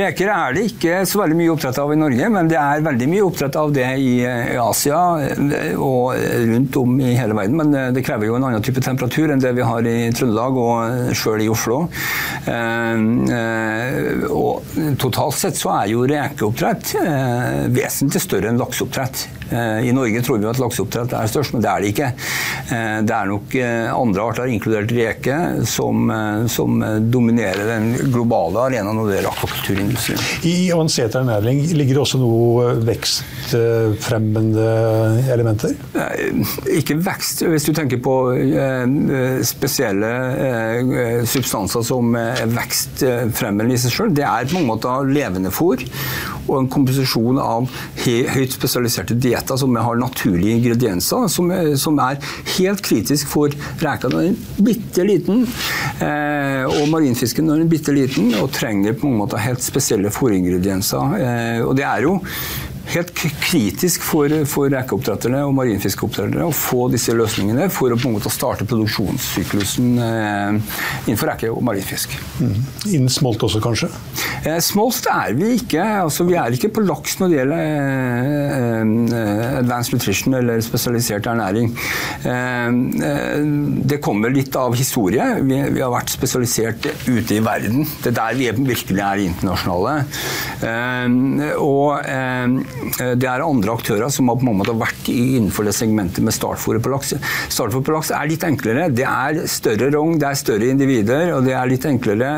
Reker 0.00 0.32
er 0.34 0.56
det 0.56 0.66
ikke 0.70 1.02
så 1.08 1.22
veldig 1.22 1.38
mye 1.40 1.54
oppdrett 1.54 1.80
av 1.82 1.94
i 1.94 1.98
Norge, 2.00 2.30
men 2.36 2.50
det 2.50 2.58
er 2.60 2.86
veldig 2.86 3.10
mye 3.10 3.26
oppdrett 3.26 3.60
av 3.60 3.74
det 3.74 3.88
i 4.00 4.12
Asia 4.60 5.00
og 5.80 6.14
rundt 6.50 6.80
om 6.80 6.96
i 7.02 7.14
hele 7.18 7.36
verden. 7.36 7.58
Men 7.60 7.94
det 7.96 8.04
krever 8.06 8.30
jo 8.30 8.38
en 8.38 8.48
annen 8.48 8.64
type 8.64 8.82
temperatur 8.84 9.32
enn 9.32 9.42
det 9.42 9.54
vi 9.56 9.66
har 9.66 9.86
i 9.86 9.98
Trøndelag 10.14 10.60
og 10.60 11.14
sjøl 11.16 11.44
i 11.44 11.50
Oslo. 11.50 11.82
Eh, 12.46 12.96
eh, 13.36 14.24
og 14.30 14.80
totalt 15.00 15.38
sett 15.38 15.58
så 15.60 15.74
er 15.80 15.92
jo 15.92 16.06
rekeoppdrett 16.08 16.94
eh, 17.00 17.66
vesentlig 17.74 18.24
større 18.24 18.50
enn 18.50 18.60
lakseoppdrett. 18.60 19.26
I 19.50 19.92
Norge 19.94 20.22
tror 20.22 20.38
vi 20.38 20.48
at 20.50 20.60
lakseoppdrett 20.60 21.14
er 21.16 21.30
størst, 21.30 21.54
men 21.54 21.64
det 21.64 21.70
er 21.70 21.82
det 21.82 21.90
ikke. 21.92 22.10
Det 23.06 23.14
er 23.16 23.30
nok 23.30 23.56
andre 23.60 24.26
arter, 24.30 24.50
inkludert 24.52 24.92
reke, 24.94 25.38
som, 25.68 26.10
som 26.50 26.78
dominerer 27.10 27.66
den 27.72 27.88
globale 28.12 28.66
arenaen 28.68 28.96
når 28.98 29.08
det 29.08 29.16
gjelder 29.16 29.32
akvakulturindustrien. 29.32 30.22
I 30.46 30.54
avansert 30.74 31.16
ernæring 31.18 31.62
ligger 31.74 31.98
det 31.98 32.02
også 32.04 32.20
noe 32.22 32.76
vekstfremmende 32.86 34.68
elementer? 35.34 35.74
Ikke 36.78 36.98
vekst. 37.02 37.42
Hvis 37.50 37.66
du 37.66 37.72
tenker 37.76 37.98
på 38.04 38.16
spesielle 39.50 40.12
substanser 41.30 41.82
som 41.86 42.14
er 42.20 42.46
vekstfremmende 42.54 43.74
i 43.74 43.80
seg 43.80 43.96
sjøl, 43.96 44.14
det 44.14 44.26
er 44.28 44.46
på 44.46 44.58
mange 44.58 44.70
måter 44.70 45.10
levende 45.10 45.50
fôr 45.54 45.82
og 46.50 46.56
en 46.58 46.70
komposisjon 46.70 47.38
av 47.42 47.68
høyt 48.04 48.54
spesialiserte 48.54 49.14
dietter 49.14 49.39
som 49.48 49.76
har 49.76 49.96
naturlige 49.96 50.56
ingredienser, 50.58 51.28
som 51.28 51.50
er, 51.50 51.74
som 51.80 51.98
er 51.98 52.20
helt 52.58 52.82
kritisk 52.82 53.28
for 53.28 53.54
reka. 53.80 54.08
den 54.08 54.34
er 54.34 54.62
bitte 54.62 55.04
liten, 55.04 55.46
eh, 56.00 56.64
og 56.66 56.88
marinfisken 56.88 57.50
er 57.50 57.64
bitte 57.64 57.92
liten, 57.92 58.34
og 58.40 58.50
trenger 58.52 58.92
på 58.92 59.06
mange 59.06 59.24
måter 59.24 59.38
helt 59.38 59.62
spesielle 59.62 60.10
fôringredienser. 60.10 61.16
Eh, 61.20 61.60
og 61.66 61.76
det 61.76 61.84
er 61.84 62.02
jo 62.02 62.20
helt 62.94 63.12
kritisk 63.14 64.04
for, 64.06 64.32
for 64.50 64.70
rekeoppdretterne 64.72 65.42
og 65.46 65.54
marinfiskeoppdretterne 65.58 66.48
å 66.48 66.54
få 66.54 66.88
disse 66.92 67.14
løsningene 67.16 67.68
for 67.72 67.92
å 67.92 67.98
på 68.00 68.08
en 68.08 68.16
måte 68.16 68.32
starte 68.32 68.66
produksjonssyklusen 68.68 69.90
eh, 70.04 70.58
innenfor 71.06 71.30
reke 71.32 71.50
og 71.52 71.62
marinfisk. 71.66 72.16
Mm. 72.40 72.56
Innen 72.94 73.12
smolt 73.12 73.42
også, 73.46 73.62
kanskje? 73.62 73.90
Eh, 74.44 74.58
smolt 74.64 75.06
er 75.10 75.34
vi 75.38 75.52
ikke. 75.58 75.82
Altså, 76.04 76.26
vi 76.28 76.36
er 76.40 76.56
ikke 76.56 76.72
på 76.76 76.84
laks 76.86 77.18
når 77.20 77.32
det 77.32 77.38
gjelder 77.40 77.64
eh, 77.64 78.82
eh 79.20 79.58
advanced 79.60 79.94
nutrition 79.94 80.36
eller 80.38 80.62
spesialisert 80.64 81.26
ernæring. 81.30 81.72
Eh, 82.24 82.68
eh, 83.10 83.38
det 83.90 84.00
kommer 84.02 84.32
litt 84.34 84.56
av 84.56 84.76
historie. 84.78 85.26
Vi, 85.44 85.60
vi, 85.74 85.82
har 85.84 85.92
vært 85.92 86.14
spesialisert 86.14 86.90
ute 87.06 87.36
i 87.36 87.42
verden. 87.44 87.84
Det 88.00 88.12
er 88.12 88.18
der 88.20 88.38
vi 88.40 88.50
virkelig 88.70 89.04
er 89.04 89.24
internasjonale. 89.26 89.96
og 91.60 92.06
det 93.20 93.28
er 93.28 93.44
andre 93.44 93.74
aktører 93.76 94.10
som 94.12 94.30
har 94.30 94.38
på 94.40 94.46
en 94.48 94.58
måte 94.60 94.74
vært 94.78 95.08
innenfor 95.12 95.66
det 95.66 95.74
segmentet 95.76 96.24
med 96.24 96.34
startfôret 96.34 96.82
på 96.82 96.92
laks. 96.92 97.14
Startfôret 97.52 97.86
på 97.86 97.94
laks 97.94 98.12
er 98.14 98.28
litt 98.30 98.44
enklere. 98.46 98.88
Det 98.94 99.06
er 99.06 99.42
større 99.50 99.90
rogn, 99.94 100.18
det 100.20 100.28
er 100.30 100.38
større 100.38 100.70
individer, 100.70 101.32
og 101.36 101.46
det 101.46 101.54
er 101.56 101.70
litt 101.70 101.86
enklere. 101.88 102.30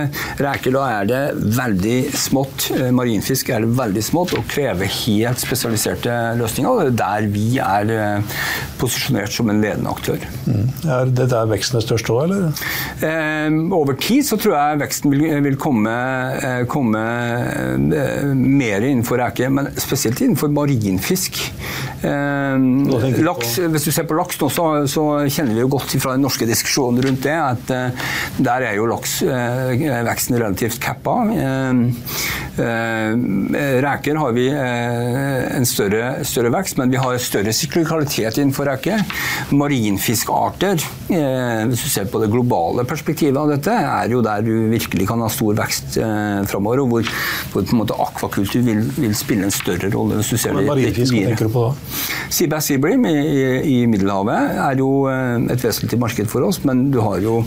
Reker, 0.43 0.75
da 0.75 0.85
er 0.99 1.09
det 1.09 1.23
veldig 1.59 1.99
smått. 2.19 2.69
Eh, 2.77 2.91
marinfisk 2.95 3.53
er 3.53 3.65
det 3.65 3.73
veldig 3.79 4.05
smått 4.05 4.35
og 4.39 4.47
krever 4.51 4.91
helt 5.03 5.43
spesialiserte 5.43 6.17
løsninger. 6.41 6.71
og 6.71 6.83
Det 6.83 6.93
er 6.93 6.99
der 7.03 7.29
vi 7.33 7.47
er 7.63 7.93
eh, 7.97 8.39
posisjonert 8.81 9.35
som 9.35 9.51
en 9.53 9.63
ledende 9.63 9.93
aktør. 9.93 10.23
Mm. 10.47 10.67
Er 10.99 11.13
det 11.21 11.29
der 11.33 11.51
veksten 11.51 11.81
er 11.81 11.87
størst 11.87 12.11
òg, 12.13 12.25
eller? 12.27 12.65
Eh, 13.03 13.59
over 13.73 13.99
tid 14.01 14.27
så 14.27 14.39
tror 14.41 14.57
jeg 14.57 14.83
veksten 14.83 15.13
vil, 15.13 15.27
vil 15.47 15.59
komme, 15.61 15.93
komme 16.71 17.03
mer 18.37 18.85
innenfor 18.87 19.21
reker, 19.23 19.51
men 19.53 19.71
spesielt 19.81 20.21
innenfor 20.23 20.32
innenfor 20.33 20.49
marinfisk. 20.49 21.39
Eh, 22.03 23.23
laks, 23.23 23.59
hvis 23.61 23.85
du 23.87 23.93
ser 23.93 24.07
på 24.09 24.17
laks 24.17 24.41
nå, 24.41 24.49
så, 24.51 24.67
så, 24.91 25.05
kjenner 25.29 25.55
vi 25.55 25.63
jo 25.63 25.71
godt 25.77 25.95
fra 26.03 26.17
den 26.17 26.25
norske 26.25 26.49
diskusjonen 26.49 27.05
rundt 27.05 27.23
det 27.27 27.37
at 27.37 27.73
eh, 27.75 28.09
der 28.43 28.67
er 28.71 28.79
jo 28.79 28.89
laksveksten 28.91 30.37
eh, 30.37 30.43
relativt 30.43 30.81
cappa. 30.83 31.21
Eh, 32.59 33.13
eh, 33.61 33.79
reker 33.81 34.19
har 34.21 34.33
vi 34.37 34.47
eh, 34.53 35.57
en 35.57 35.67
større, 35.67 36.25
større, 36.29 36.51
vekst, 36.53 36.77
men 36.77 36.91
vi 36.93 36.99
har 37.01 37.17
større 37.23 37.53
syklikalitet 37.57 38.37
innenfor 38.43 38.69
reker. 38.69 39.01
Marinfiskarter, 39.57 40.83
hvis 41.09 41.85
du 41.85 41.89
ser 41.89 42.11
på 42.13 42.21
det 42.23 42.29
globale 42.33 42.85
perspektivet 42.89 43.39
av 43.41 43.49
dette, 43.55 43.73
er 43.73 44.13
jo 44.13 44.21
der 44.25 44.45
du 44.45 44.53
virkelig 44.73 45.07
kan 45.09 45.23
ha 45.25 45.31
stor 45.33 45.57
vekst 45.63 45.97
framover, 46.51 46.83
og 46.85 46.93
hvor, 46.93 47.13
hvor 47.53 47.65
på 47.65 47.75
en 47.77 47.81
måte 47.81 47.97
akvakultur 48.01 48.65
vil, 48.67 48.83
vil 48.97 49.15
spille 49.17 49.49
en 49.49 49.55
større 49.55 49.91
rolle 49.93 50.21
hvis 50.21 50.33
du 50.33 50.41
ser 50.41 50.57
det 50.57 50.67
Marinfisk, 50.69 51.15
hva 51.15 51.33
tenker 51.33 51.49
du 51.49 51.55
på 51.55 51.65
da? 51.67 51.99
Seabass 52.33 52.69
Seabream 52.71 53.07
i, 53.09 53.15
i, 53.17 53.43
i, 53.73 53.79
Middelhavet 53.91 54.59
er 54.67 54.81
jo 54.81 54.91
et 55.09 55.65
vesentlig 55.65 56.01
marked 56.01 56.31
for 56.33 56.49
oss, 56.49 56.63
men 56.69 56.87
du 56.93 57.01
har 57.05 57.21
jo 57.25 57.41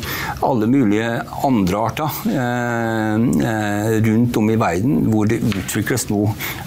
alle 0.45 0.69
mulige 0.71 1.11
andre 1.45 1.85
arter 1.89 2.21
eh 2.35 4.03
rundt 4.05 4.37
om 4.37 4.49
i 4.49 4.57
verden 4.59 4.94
hvor 5.12 5.29
det 5.29 5.41
utvikles 5.43 6.08
nå 6.10 6.21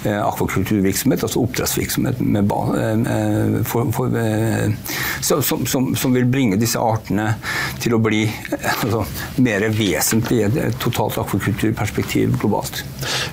eh, 0.05 0.19
akvakulturvirksomhet, 0.19 1.23
altså 1.25 1.43
oppdrettsvirksomhet 1.43 2.21
med, 2.21 2.51
eh, 2.79 3.57
for, 3.67 3.91
for, 3.95 4.15
eh, 4.19 4.69
som, 5.21 5.65
som, 5.65 5.91
som, 5.95 6.15
vil 6.15 6.27
bringe 6.29 6.59
disse 6.59 6.79
artene 6.81 7.33
til 7.81 7.95
å 7.97 8.01
bli 8.03 8.23
altså, 8.83 9.03
mer 9.45 9.67
vesentlig 9.75 10.41
i 10.41 10.47
et 10.47 10.79
totalt 10.81 11.19
akvakulturperspektiv 11.21 12.37
globalt. 12.41 12.83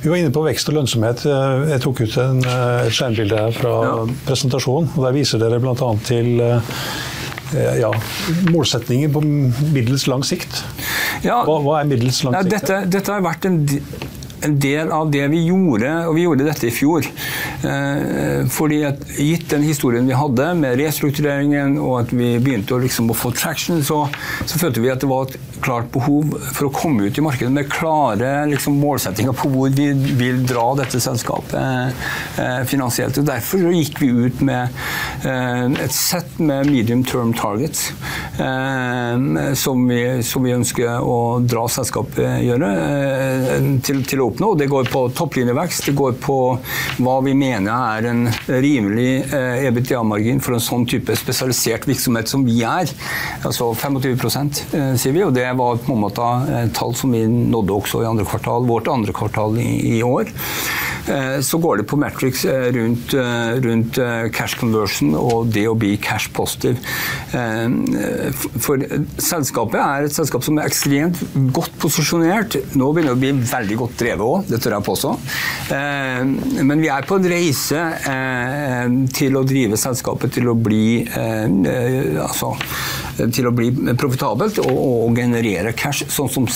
Vi 0.02 0.10
var 0.12 0.20
inne 0.20 0.34
på 0.34 0.44
vekst 0.46 0.70
og 0.70 0.78
lønnsomhet. 0.80 1.26
Jeg 1.70 1.82
tok 1.84 2.04
ut 2.04 2.18
en, 2.22 2.42
et 2.44 2.94
skjermbilde 2.94 3.44
her 3.46 3.56
fra 3.56 3.74
ja. 3.86 3.98
presentasjonen. 4.28 4.90
og 4.94 5.06
Der 5.06 5.16
viser 5.16 5.42
dere 5.42 5.60
bl.a. 5.62 5.90
til 6.06 6.42
eh, 6.42 7.80
ja, 7.80 7.92
målsetninger 8.50 9.12
på 9.12 9.22
middels 9.74 10.06
lang 10.10 10.24
sikt. 10.26 10.62
Ja, 11.24 11.42
hva, 11.46 11.60
hva, 11.64 11.80
er 11.80 11.90
middels 11.90 12.22
lang 12.26 12.36
sikt? 12.38 12.52
Dette, 12.54 12.82
dette, 12.92 13.12
har 13.12 13.24
vært 13.24 13.48
en 13.48 13.62
en 14.46 14.56
del 14.62 14.92
av 14.94 15.10
det 15.12 15.24
vi 15.32 15.42
gjorde, 15.48 15.92
og 16.06 16.16
vi 16.16 16.24
gjorde 16.26 16.46
dette 16.46 16.68
i 16.68 16.74
fjor. 16.74 17.06
Eh, 17.66 18.46
fordi 18.52 18.82
at 18.88 19.02
Gitt 19.16 19.48
den 19.50 19.64
historien 19.66 20.06
vi 20.06 20.16
hadde 20.16 20.50
med 20.58 20.78
restruktureringen 20.80 21.78
og 21.82 22.00
at 22.02 22.12
vi 22.14 22.36
begynte 22.42 22.76
å, 22.76 22.80
liksom, 22.82 23.10
å 23.10 23.16
få 23.16 23.32
traction, 23.36 23.82
så, 23.86 24.04
så, 24.44 24.60
følte 24.60 24.82
vi 24.84 24.92
at 24.92 25.02
det 25.02 25.10
var 25.10 25.26
et 25.28 25.38
klart 25.64 25.90
behov 25.94 26.34
for 26.52 26.68
å 26.68 26.72
komme 26.74 27.08
ut 27.08 27.18
i 27.18 27.24
markedet 27.24 27.52
med 27.52 27.70
klare 27.72 28.30
liksom, 28.50 28.78
målsettinger 28.80 29.36
på 29.36 29.50
hvor 29.52 29.72
vi 29.76 29.90
vil 30.18 30.42
dra 30.46 30.66
dette 30.78 31.00
selskapet 31.02 32.36
eh, 32.42 32.62
finansielt. 32.68 33.18
og 33.20 33.28
Derfor 33.28 33.66
gikk 33.74 34.00
vi 34.02 34.10
ut 34.26 34.42
med 34.46 34.76
eh, 35.26 35.64
et 35.84 35.94
sett 35.94 36.38
med 36.38 36.70
medium 36.70 37.04
term 37.06 37.34
targets 37.36 37.88
som 39.56 39.82
vi, 39.88 39.98
som, 40.26 40.44
vi, 40.44 40.52
ønsker 40.52 41.00
å 41.00 41.38
dra 41.40 41.62
selskapet 41.72 42.42
gjøre, 42.44 42.68
til, 43.86 44.02
til 44.08 44.22
å 44.22 44.28
oppnå. 44.30 44.50
Det 44.60 44.68
går 44.70 44.90
på 44.92 45.06
topplinjevekst, 45.16 45.88
det 45.88 45.94
går 45.96 46.18
på 46.20 46.38
hva 47.02 47.16
vi 47.24 47.34
mener 47.36 47.72
er 47.72 48.08
en 48.10 48.26
rimelig 48.46 49.10
eh, 49.34 49.66
EBITDA-margin 49.68 50.40
for 50.44 50.56
en 50.56 50.64
sånn 50.64 50.86
type 50.88 51.16
spesialisert 51.18 51.86
virksomhet 51.88 52.30
som 52.30 52.44
vi 52.46 52.60
er. 52.66 52.90
Altså 53.46 53.70
25 53.74 54.12
eh, 54.12 54.92
sier 54.98 55.14
vi, 55.16 55.24
og 55.26 55.34
det 55.36 55.45
var 55.54 55.78
på 55.84 55.94
en 55.94 56.02
måte 56.02 56.32
tall 56.76 56.94
som 56.98 57.14
vi 57.14 57.22
nådde 57.26 57.76
også 57.76 58.02
i 58.02 58.08
andre 58.08 58.26
kvartal, 58.28 58.66
vårt 58.68 58.90
andre 58.90 59.14
kvartal 59.16 59.58
i, 59.62 59.70
i 59.98 60.02
år. 60.02 60.32
så 61.40 61.58
går 61.58 61.76
det 61.76 61.86
på 61.86 61.96
Matrix 61.96 62.44
rundt, 62.74 63.14
rundt 63.64 63.98
cash 64.34 64.58
conversion 64.58 65.14
og 65.14 65.50
det 65.54 65.66
å 65.70 65.76
bli 65.78 65.94
cash 66.02 66.32
positive. 66.34 66.80
For 68.62 68.82
selskapet 69.22 69.78
er 69.82 70.08
et 70.08 70.16
selskap 70.16 70.44
som 70.46 70.58
er 70.58 70.66
ekstremt 70.66 71.20
godt 71.54 71.76
posisjonert. 71.82 72.58
Nå 72.74 72.90
begynner 72.92 73.14
det 73.14 73.18
å 73.18 73.22
bli 73.22 73.48
veldig 73.52 73.80
godt 73.82 73.98
drevet 74.02 74.26
òg, 74.26 74.50
det 74.50 74.60
tør 74.64 74.78
jeg 74.78 74.88
påstå. 74.90 75.14
Men 76.66 76.82
vi 76.82 76.90
er 76.92 77.06
på 77.06 77.20
en 77.20 77.30
reise 77.30 77.86
til 79.16 79.38
å 79.38 79.46
drive 79.46 79.78
selskapet 79.80 80.36
til 80.38 80.50
å 80.50 80.58
bli 80.58 80.86
altså, 81.06 82.56
til 83.16 83.48
å 83.48 83.52
bli 83.54 83.70
profitabelt 83.98 84.60
og, 84.62 84.72
og, 84.72 85.16
generere 85.16 85.72
cash, 85.76 86.06
sånn 86.12 86.30
som 86.32 86.48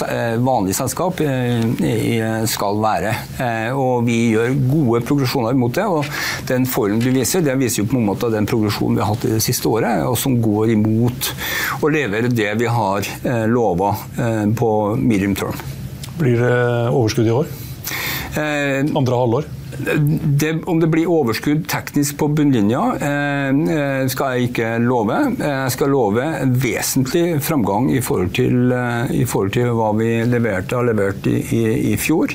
vanlig 0.45 0.75
selskap 0.77 1.21
skal 2.51 2.81
være. 2.83 3.15
Og 3.79 4.05
vi 4.07 4.19
gjør 4.35 4.57
gode 4.69 5.03
progresjoner 5.09 5.57
mot 5.59 5.75
det. 5.77 5.87
og 5.87 6.49
Den 6.49 6.67
formen 6.69 7.03
du 7.03 7.11
viser, 7.15 7.45
det 7.45 7.57
viser 7.61 7.83
jo 7.83 7.91
på 7.93 7.99
en 8.01 8.09
måte 8.11 8.33
den 8.33 8.49
progresjonen 8.51 8.99
vi 8.99 9.05
har 9.05 9.13
hatt 9.13 9.29
i 9.29 9.35
det 9.37 9.43
siste 9.45 9.71
året, 9.71 10.05
og 10.09 10.19
som 10.21 10.37
går 10.43 10.75
imot 10.77 11.31
å 11.81 11.93
levere 11.93 12.33
det 12.33 12.53
vi 12.61 12.69
har 12.71 13.09
lova 13.51 13.95
på 14.59 14.73
medium 15.01 15.37
term. 15.39 15.57
Blir 16.21 16.43
det 16.43 16.59
overskudd 16.91 17.31
i 17.31 17.39
år? 17.39 17.57
Andre 18.37 19.25
halvår? 19.25 19.51
Det, 19.79 20.53
om 20.67 20.81
det 20.81 20.89
blir 20.91 21.11
overskudd 21.11 21.65
teknisk 21.71 22.19
på 22.21 22.29
bunnlinja, 22.35 22.83
eh, 22.97 24.07
skal 24.11 24.37
jeg 24.37 24.51
ikke 24.51 24.71
love. 24.83 25.19
Jeg 25.39 25.75
skal 25.75 25.93
love 25.93 26.27
vesentlig 26.63 27.41
framgang 27.45 27.91
i 27.95 28.01
forhold 28.05 28.33
til, 28.37 28.73
eh, 28.73 29.13
i 29.23 29.25
forhold 29.25 29.53
til 29.55 29.71
hva 29.77 29.93
vi 29.97 30.11
leverte 30.27 30.77
har 30.77 30.87
levert 30.89 31.27
i, 31.31 31.39
i, 31.57 31.63
i, 31.93 31.97
fjor. 32.01 32.35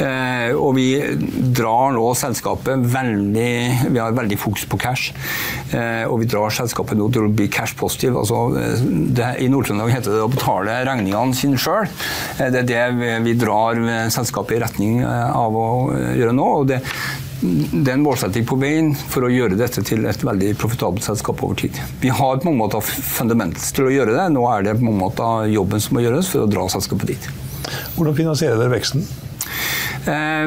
Eh, 0.00 0.50
og 0.54 0.74
vi 0.78 0.88
drar 1.54 1.94
nå 1.94 2.06
selskapet 2.18 2.82
veldig 2.94 3.52
Vi 3.94 4.00
har 4.00 4.14
veldig 4.16 4.38
fokus 4.38 4.64
på 4.66 4.78
cash. 4.80 5.12
Eh, 5.74 6.04
og 6.08 6.20
vi 6.22 6.28
drar 6.30 6.52
selskapet 6.54 6.98
nå 6.98 7.08
til 7.12 7.28
å 7.28 7.32
bli 7.32 7.48
cash-positiv. 7.52 8.18
Altså, 8.18 8.40
I 9.38 9.48
Nord-Trøndelag 9.50 9.94
heter 9.94 10.16
det 10.16 10.24
å 10.24 10.32
betale 10.32 10.80
regningene 10.86 11.36
sine 11.36 11.60
sjøl. 11.60 11.88
Eh, 12.38 12.50
det 12.50 12.64
er 12.64 12.70
det 12.70 12.84
vi, 12.98 13.12
vi 13.30 13.38
drar 13.38 13.78
selskapet 14.14 14.58
i 14.58 14.62
retning 14.64 15.00
eh, 15.04 15.30
av 15.34 15.54
å 15.54 15.68
gjøre 15.92 16.34
nå. 16.34 16.50
og 16.58 16.63
det 16.68 16.74
det, 16.74 16.80
det 17.72 17.90
er 17.90 17.98
en 17.98 18.04
målsetting 18.04 18.46
på 18.48 18.56
veien 18.60 18.92
for 19.12 19.26
å 19.26 19.32
gjøre 19.32 19.58
dette 19.58 19.82
til 19.84 20.06
et 20.08 20.24
veldig 20.24 20.54
profitabelt 20.60 21.04
selskap 21.04 21.42
over 21.44 21.58
tid. 21.60 21.76
Vi 22.00 22.12
har 22.12 22.40
på 22.40 22.48
mange 22.48 22.62
måter 22.62 22.84
fundamentals 22.84 23.72
til 23.76 23.88
å 23.88 23.92
gjøre 23.92 24.14
det. 24.16 24.28
Nå 24.32 24.46
er 24.52 24.64
det 24.64 24.78
på 24.78 24.86
mange 24.86 25.02
måter 25.02 25.50
jobben 25.52 25.82
som 25.82 25.98
må 25.98 26.04
gjøres 26.04 26.30
for 26.32 26.46
å 26.46 26.50
dra 26.50 26.66
selskapet 26.72 27.14
dit. 27.14 27.30
Hvordan 27.96 28.16
finansierer 28.16 28.60
dere 28.60 28.72
veksten? 28.72 29.04
Eh, 30.04 30.46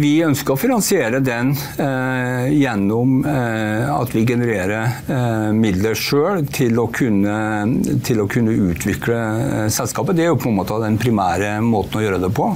vi 0.00 0.10
ønsker 0.20 0.52
å 0.52 0.60
finansiere 0.60 1.22
den 1.24 1.54
eh, 1.80 2.48
gjennom 2.52 3.22
eh, 3.24 3.86
at 3.88 4.12
vi 4.12 4.24
genererer 4.28 5.52
midler 5.56 5.96
sjøl 5.96 6.44
til, 6.52 6.76
til, 8.04 8.20
å 8.20 8.28
kunne 8.28 8.56
utvikle 8.68 9.20
selskapet. 9.72 10.18
Det 10.18 10.26
er 10.26 10.32
jo 10.32 10.40
på 10.42 10.50
en 10.52 10.58
måte 10.58 10.80
den 10.82 10.98
primære 11.00 11.56
måten 11.64 12.00
å 12.00 12.04
gjøre 12.04 12.20
det 12.22 12.30
på. 12.36 12.50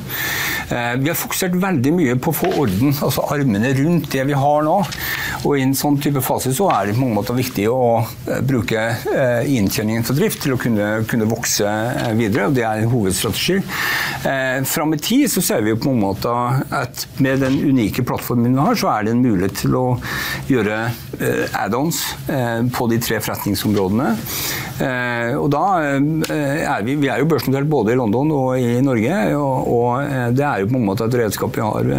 Vi 0.73 1.11
har 1.11 1.19
fokusert 1.19 1.57
veldig 1.61 1.93
mye 1.97 2.17
på 2.21 2.33
å 2.33 2.37
få 2.37 2.51
orden, 2.63 2.93
altså 3.05 3.25
armene 3.33 3.73
rundt 3.77 4.11
det 4.13 4.25
vi 4.29 4.37
har 4.37 4.65
nå. 4.67 4.77
Og 5.43 5.57
I 5.59 5.65
en 5.67 5.75
sånn 5.77 5.99
type 6.03 6.23
fase 6.25 6.53
så 6.55 6.69
er 6.73 6.89
det 6.89 6.97
på 6.97 7.03
mange 7.05 7.19
måter 7.21 7.39
viktig 7.39 7.67
å 7.71 8.03
bruke 8.47 8.85
inntjeningen 9.49 10.07
for 10.07 10.19
drift 10.19 10.43
til 10.45 10.55
å 10.55 10.61
kunne, 10.61 10.89
kunne 11.11 11.29
vokse 11.31 11.69
videre. 12.19 12.49
og 12.49 12.57
Det 12.57 12.67
er 12.67 12.83
en 12.83 12.93
hovedstrategi. 12.93 13.59
Fram 14.69 14.95
i 14.95 15.01
tid 15.03 15.31
så 15.33 15.43
ser 15.45 15.65
vi 15.67 15.75
på 15.75 15.91
mange 15.91 16.07
måter 16.07 16.63
at 16.75 17.07
med 17.23 17.43
den 17.43 17.59
unike 17.73 18.05
plattformen 18.07 18.55
vi 18.55 18.61
har, 18.61 18.79
så 18.79 18.91
er 18.93 19.07
det 19.07 19.15
en 19.15 19.23
mulighet 19.23 19.57
til 19.63 19.77
å 19.79 19.85
gjøre 20.51 20.79
eh, 21.19 21.57
add-ons 21.63 22.01
eh, 22.33 22.61
på 22.75 22.89
de 22.91 22.99
tre 23.03 23.19
forretningsområdene. 23.23 24.11
Eh, 24.83 25.33
og 25.39 25.49
da 25.53 25.65
er 25.83 26.87
vi, 26.87 26.97
vi 27.01 27.11
er 27.13 27.23
jo 27.23 27.29
børsnotert 27.31 27.69
både 27.71 27.95
i 27.95 27.99
London 27.99 28.33
og 28.35 28.51
i 28.59 28.81
Norge, 28.85 29.21
og, 29.39 29.73
og 29.77 30.35
det 30.37 30.47
er 30.47 30.63
jo 30.63 30.71
på 30.73 30.81
en 30.81 30.89
måte 30.89 31.09
et 31.09 31.19
redskap 31.23 31.57
vi 31.57 31.65
har 31.65 31.91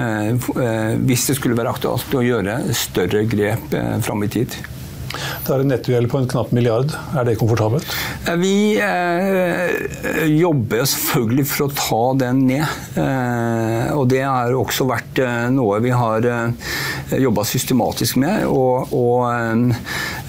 hvis 1.03 1.27
det 1.29 1.35
skulle 1.37 1.57
være 1.57 1.73
aktuelt 1.73 2.15
å 2.17 2.23
gjøre 2.23 2.57
større 2.77 3.23
grep 3.35 3.75
fram 4.01 4.23
i 4.23 4.27
tid. 4.27 4.55
Det 5.43 5.51
er 5.51 5.59
en 5.59 5.71
nettogjeld 5.73 6.07
på 6.07 6.19
en 6.21 6.27
knapp 6.31 6.51
milliard. 6.55 6.93
Er 7.19 7.25
det 7.27 7.33
komfortabelt? 7.35 7.87
Vi 8.39 8.79
eh, 8.79 10.29
jobber 10.39 10.85
selvfølgelig 10.87 11.43
for 11.49 11.65
å 11.65 11.73
ta 11.75 11.99
den 12.21 12.45
ned. 12.47 12.63
Eh, 12.95 13.89
og 13.91 14.07
det 14.13 14.21
har 14.23 14.55
også 14.55 14.87
vært 14.87 15.19
eh, 15.19 15.49
noe 15.51 15.81
vi 15.83 15.91
har 15.91 16.23
eh, 16.23 16.69
jobba 17.19 17.43
systematisk 17.47 18.21
med. 18.23 18.45
Og, 18.47 18.93
og 18.95 19.73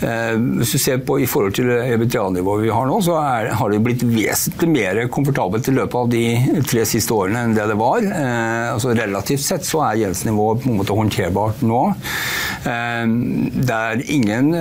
eh, 0.03 0.35
hvis 0.59 0.75
du 0.75 0.83
ser 0.83 1.05
på 1.07 1.21
i 1.23 1.29
forhold 1.31 1.55
til 1.61 1.71
EBTA-nivået 1.77 2.67
vi 2.67 2.75
har 2.75 2.91
nå, 2.91 2.99
så 3.07 3.21
er, 3.23 3.53
har 3.55 3.71
det 3.71 3.83
blitt 3.87 4.03
vesentlig 4.03 4.73
mer 4.75 5.05
komfortabelt 5.15 5.71
i 5.71 5.77
løpet 5.79 6.01
av 6.01 6.11
de 6.11 6.25
tre 6.67 6.83
siste 6.91 7.15
årene 7.15 7.47
enn 7.47 7.55
det 7.55 7.69
det 7.71 7.79
var. 7.79 8.03
Eh, 8.03 8.73
altså 8.73 8.97
Relativt 8.99 9.47
sett 9.47 9.71
så 9.71 9.85
er 9.93 10.03
gjeldsnivået 10.03 10.67
på 10.67 10.73
en 10.75 10.83
måte 10.83 10.99
håndterbart 10.99 11.63
nå. 11.63 11.85
det 12.65 13.75
er 13.77 14.01
ingen 14.11 14.53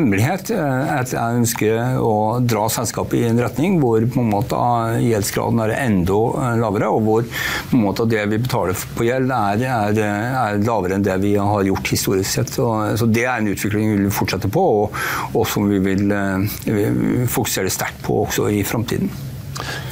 hemmelighet 0.00 0.50
eh, 0.54 0.90
at 0.96 1.12
jeg 1.14 1.40
ønsker 1.40 2.00
å 2.02 2.14
dra 2.42 2.66
selskapet 2.72 3.20
i 3.20 3.28
en 3.28 3.40
retning 3.42 3.78
hvor 3.82 4.04
på 4.10 4.22
en 4.22 4.32
måte 4.32 4.58
gjeldsgraden 5.04 5.62
er 5.64 5.74
enda 5.76 6.18
eh, 6.42 6.58
lavere, 6.60 6.90
og 6.90 7.06
hvor 7.06 7.26
på 7.30 7.78
en 7.78 7.84
måte 7.84 8.08
det 8.10 8.26
vi 8.32 8.40
betaler 8.42 8.76
på 8.96 9.06
gjeld 9.06 9.32
er, 9.36 9.64
er, 9.68 10.02
er 10.02 10.60
lavere 10.64 10.98
enn 10.98 11.06
det 11.06 11.16
vi 11.22 11.36
har 11.38 11.66
gjort 11.68 11.94
historisk 11.94 12.30
sett. 12.30 12.54
Så, 12.56 12.68
så 13.00 13.08
det 13.10 13.26
er 13.26 13.38
en 13.38 13.50
utvikling 13.52 13.94
vi 13.94 14.04
vil 14.04 14.14
fortsette 14.14 14.50
på, 14.52 14.66
og, 14.84 15.00
og 15.34 15.48
som 15.48 15.68
vi 15.70 15.80
vil, 15.84 16.06
eh, 16.14 16.62
vi 16.66 17.26
fokusere 17.30 17.72
sterkt 17.72 18.02
på 18.06 18.22
også 18.24 18.48
i 18.52 18.64
framtiden. 18.66 19.10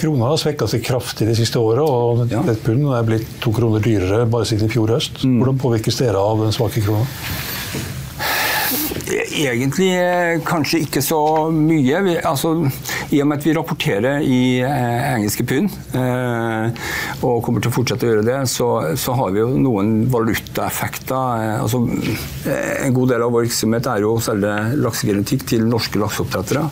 Krona 0.01 0.31
har 0.31 0.39
svekka 0.41 0.69
seg 0.71 0.85
kraftig 0.87 1.29
det 1.29 1.37
siste 1.37 1.61
året, 1.61 1.85
og 1.85 2.33
ja. 2.33 2.41
et 2.49 2.63
pund 2.65 2.89
er 2.95 3.07
blitt 3.07 3.29
to 3.43 3.53
kroner 3.55 3.83
dyrere 3.85 4.25
bare 4.31 4.49
siden 4.49 4.69
i 4.69 4.73
fjor 4.73 4.95
høst. 4.95 5.23
Mm. 5.25 5.39
Hvordan 5.43 5.61
påvirkes 5.61 6.01
dere 6.01 6.23
av 6.23 6.45
den 6.45 6.55
svake 6.57 6.83
krona? 6.85 7.05
Egentlig 9.09 9.89
eh, 9.97 10.41
kanskje 10.45 10.83
ikke 10.85 11.01
så 11.05 11.21
mye. 11.55 12.01
Vi, 12.05 12.17
altså, 12.29 12.53
I 13.15 13.23
og 13.23 13.31
med 13.31 13.41
at 13.41 13.47
vi 13.47 13.55
rapporterer 13.57 14.25
i 14.25 14.41
eh, 14.61 15.07
engelske 15.15 15.47
pund, 15.49 15.73
eh, 15.97 16.83
og 17.25 17.41
kommer 17.45 17.65
til 17.65 17.73
å 17.73 17.77
fortsette 17.79 18.05
å 18.05 18.11
gjøre 18.13 18.27
det, 18.27 18.39
så, 18.53 18.69
så 19.01 19.17
har 19.17 19.33
vi 19.33 19.43
jo 19.43 19.49
noen 19.57 19.95
valutaeffekter. 20.13 21.45
Eh, 21.47 21.55
altså, 21.63 21.83
eh, 22.51 22.75
en 22.85 22.97
god 22.97 23.15
del 23.15 23.25
av 23.25 23.33
vår 23.33 23.49
virksomhet 23.49 23.89
er 23.95 24.05
jo 24.05 24.17
å 24.17 24.25
selge 24.25 24.55
laksegenetikk 24.77 25.47
til 25.55 25.65
norske 25.69 26.01
lakseoppdrettere. 26.03 26.67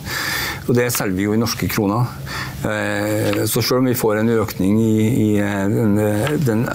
Og 0.67 0.75
det 0.77 0.91
selger 0.93 1.17
vi 1.17 1.29
jo 1.29 1.33
i 1.33 1.41
norske 1.41 1.69
kroner. 1.71 2.13
Eh, 2.67 3.43
så 3.49 3.63
selv 3.63 3.81
om 3.81 3.89
vi 3.89 3.97
får 3.97 4.21
en 4.21 4.33
økning 4.37 4.79
i, 4.81 4.95
i 5.07 5.29
den, 5.39 5.97
den, 6.45 6.65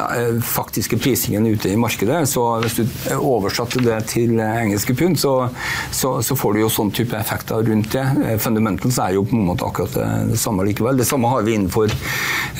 faktiske 0.42 0.98
prisingen 1.02 1.46
ute 1.46 1.70
i 1.72 1.78
markedet, 1.78 2.24
så 2.30 2.46
hvis 2.62 2.80
du 2.80 2.84
oversatte 3.18 3.82
det 3.84 4.00
til 4.12 4.40
engelske 4.40 4.96
pund, 4.98 5.18
så 5.20 5.32
så, 5.90 6.22
så, 6.22 6.36
får 6.36 6.54
du 6.54 6.62
jo 6.62 6.70
sånn 6.72 6.90
type 6.94 7.16
effekter 7.18 7.62
rundt 7.66 7.92
det. 7.94 8.04
Eh, 8.24 8.36
fundamentals 8.42 8.98
er 9.02 9.16
jo 9.16 9.24
på 9.28 9.36
en 9.38 9.46
måte 9.48 9.66
akkurat 9.66 9.96
det, 9.96 10.38
samme 10.40 10.66
likevel. 10.66 10.98
Det 10.98 11.06
samme 11.08 11.30
har 11.30 11.44
vi 11.46 11.56
innenfor 11.56 11.92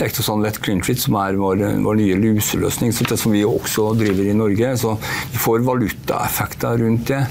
Ectosan 0.03 0.45
Clean 0.63 0.83
Treat, 0.83 1.01
som 1.03 1.17
er 1.21 1.39
vår, 1.41 1.65
vår, 1.85 1.99
nye 2.01 2.19
luseløsning, 2.21 2.93
så 2.95 3.07
det 3.09 3.19
som 3.21 3.35
vi 3.35 3.45
også 3.47 3.93
driver 3.99 4.29
i 4.29 4.37
Norge. 4.37 4.75
Så 4.81 4.95
vi 5.33 5.43
får 5.43 5.67
valutaeffekter 5.67 6.81
rundt 6.83 7.13
det. 7.13 7.23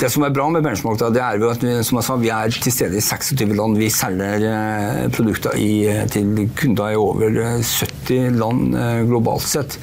Det 0.00 0.10
som 0.12 0.24
er 0.26 0.34
bra 0.34 0.48
med 0.52 0.64
benchmark, 0.64 1.00
det 1.14 1.22
er 1.24 1.40
jo 1.40 1.50
at 1.52 1.64
vi, 1.64 1.76
som 1.86 2.00
jeg 2.00 2.08
sa, 2.08 2.18
vi 2.20 2.32
er 2.34 2.56
til 2.56 2.74
stede 2.74 2.98
i 2.98 3.04
26 3.04 3.56
land. 3.58 3.78
Vi 3.80 3.90
selger 3.92 4.46
eh, 4.50 5.06
produkter 5.40 5.58
i, 5.58 6.06
til 6.10 6.48
kunder 6.56 6.92
i 6.92 6.98
over 6.98 7.40
70 7.62 8.38
land 8.38 8.76
eh, 8.76 9.02
globalt 9.08 9.46
sett. 9.46 9.78